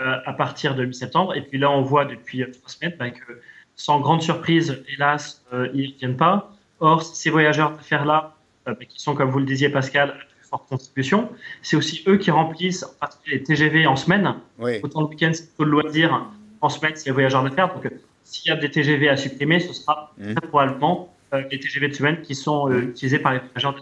[0.01, 1.35] euh, à partir de mi-septembre.
[1.35, 3.41] Et puis là, on voit depuis trois semaines bah, que,
[3.77, 6.53] sans grande surprise, hélas, euh, ils ne reviennent pas.
[6.81, 8.42] Or, ces voyageurs d'affaires-là, euh, bah,
[8.89, 11.29] qui sont, comme vous le disiez, Pascal, à plus forte contribution,
[11.63, 14.35] c'est aussi eux qui remplissent en particulier les TGV en semaine.
[14.83, 16.31] Autant le week-end, c'est plutôt le loisir.
[16.61, 17.75] En semaine, c'est les voyageurs d'affaires.
[17.75, 17.91] Donc,
[18.25, 20.35] s'il y a des TGV à supprimer, ce sera mmh.
[20.35, 23.81] très probablement euh, les TGV de semaine qui sont euh, utilisés par les voyageurs de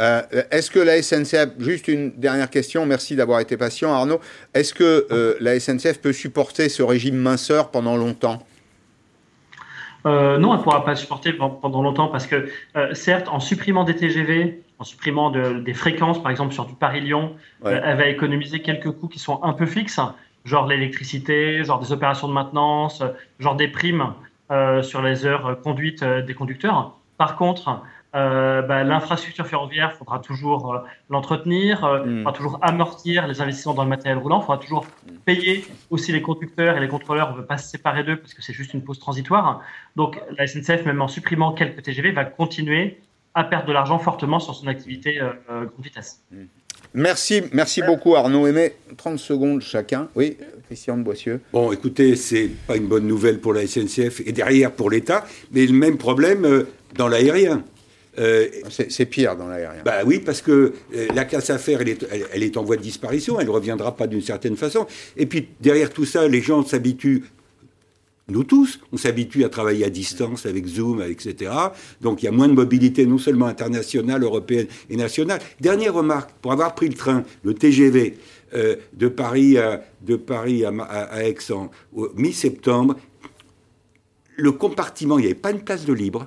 [0.00, 4.20] euh, Est-ce que la SNCF, juste une dernière question, merci d'avoir été patient Arnaud,
[4.54, 8.46] est-ce que la SNCF peut supporter ce régime minceur pendant longtemps?
[10.06, 12.48] Non, elle ne pourra pas supporter pendant longtemps parce que,
[12.92, 17.34] certes, en supprimant des TGV, en supprimant des fréquences, par exemple sur du Paris-Lyon,
[17.64, 20.00] elle va économiser quelques coûts qui sont un peu fixes
[20.46, 23.02] genre l'électricité, genre des opérations de maintenance,
[23.38, 24.14] genre des primes
[24.50, 26.96] euh, sur les heures conduites euh, des conducteurs.
[27.18, 27.82] Par contre,
[28.16, 32.16] euh, bah, l'infrastructure ferroviaire, il faudra toujours l'entretenir, il mm.
[32.18, 34.86] faudra toujours amortir les investissements dans le matériel roulant, il faudra toujours
[35.24, 37.28] payer aussi les conducteurs et les contrôleurs.
[37.30, 39.60] On ne veut pas se séparer d'eux parce que c'est juste une pause transitoire.
[39.94, 43.00] Donc la SNCF, même en supprimant quelques TGV, va continuer
[43.34, 46.22] à perdre de l'argent fortement sur son activité grande vitesse.
[46.30, 46.44] Mm.
[46.94, 48.72] Merci, merci beaucoup Arnaud Aimé.
[48.96, 50.08] 30 secondes chacun.
[50.14, 51.40] Oui, Christian de Boissieu.
[51.52, 55.66] Bon, écoutez, c'est pas une bonne nouvelle pour la SNCF et derrière pour l'État, mais
[55.66, 57.62] le même problème euh, dans l'aérien.
[58.18, 59.82] Euh, c'est pire dans l'aérien.
[59.84, 62.82] Bah oui, parce que euh, la classe affaires, elle est, elle est, en voie de
[62.82, 64.86] disparition, elle ne reviendra pas d'une certaine façon.
[65.16, 67.24] Et puis derrière tout ça, les gens s'habituent
[68.28, 71.52] nous tous, on s'habitue à travailler à distance avec Zoom, etc.
[72.00, 75.40] Donc il y a moins de mobilité non seulement internationale, européenne et nationale.
[75.60, 78.16] Dernière remarque, pour avoir pris le train, le TGV,
[78.54, 81.70] euh, de Paris à, de Paris à, Aix en
[82.16, 82.96] mi-septembre,
[84.36, 86.26] le compartiment, il n'y avait pas une place de libre.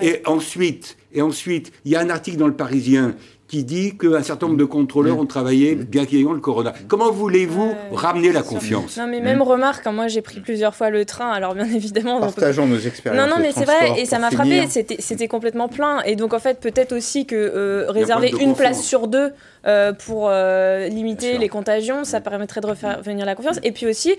[0.00, 3.16] et ensuite, et ensuite, il y a un article dans le Parisien
[3.48, 6.72] qui dit qu'un certain nombre de contrôleurs ont travaillé bien qu'il y ait le corona.
[6.88, 11.04] Comment voulez-vous ramener la confiance Non, mais même remarque, moi j'ai pris plusieurs fois le
[11.04, 12.20] train, alors bien évidemment.
[12.20, 13.28] Partageons nos expériences.
[13.28, 16.00] Non, non, mais c'est vrai, et ça m'a frappé, c'était complètement plein.
[16.02, 19.32] Et donc en fait, peut-être aussi que euh, réserver une place sur deux
[19.66, 23.60] euh, pour euh, limiter les contagions, ça permettrait de refaire venir la confiance.
[23.62, 24.16] Et puis aussi,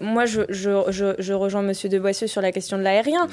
[0.00, 3.28] moi je, je, je, rejoins Monsieur de Boissieu sur la question de l'aérien.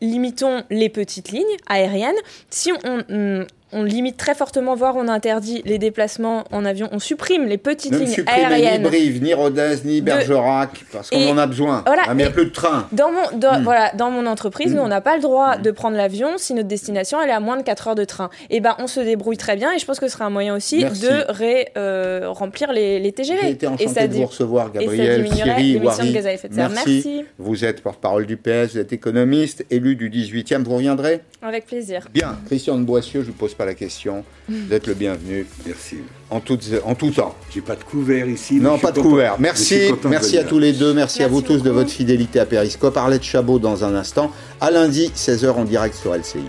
[0.00, 2.14] limitons les petites lignes aériennes.
[2.50, 7.46] Si on, on limite très fortement, voire on interdit les déplacements en avion, on supprime
[7.46, 8.82] les petites ne lignes aériennes.
[8.82, 11.82] Ni Brive, ni Rodez, ni Bergerac, parce qu'on en a besoin.
[11.86, 12.86] Voilà, ah, il n'y a plus de train.
[12.92, 13.64] Dans mon, dans, hmm.
[13.64, 15.62] voilà, dans mon entreprise, nous, on n'a pas le droit hmm.
[15.62, 18.30] de prendre l'avion si notre destination elle est à moins de 4 heures de train.
[18.50, 20.30] Et eh ben, on se débrouille très bien et je pense que ce sera un
[20.30, 23.40] moyen aussi de ré, euh, remplir les, les TGV.
[23.42, 26.12] J'ai été enchanté de vous recevoir, Gabriel, Thierry, Wari.
[26.12, 26.50] Merci.
[26.52, 27.24] Merci.
[27.38, 31.20] Vous êtes porte-parole du PS, vous êtes économiste, élu du 18e, vous reviendrez?
[31.42, 32.08] Avec plaisir.
[32.12, 34.24] Bien, Christian de Boissieu, je vous pose pas la question.
[34.48, 35.46] Vous êtes le bienvenu.
[35.66, 35.96] Merci.
[36.30, 37.34] En tout, en tout temps.
[37.54, 38.56] J'ai pas de couvert ici.
[38.56, 39.36] Non, pas de couvert.
[39.38, 40.92] Merci, merci à tous les deux.
[40.92, 42.96] Merci, à vous tous de votre fidélité à Periscope.
[42.96, 44.32] Arlette Chabot dans un instant.
[44.60, 46.44] À lundi, 16h en direct sur LCI.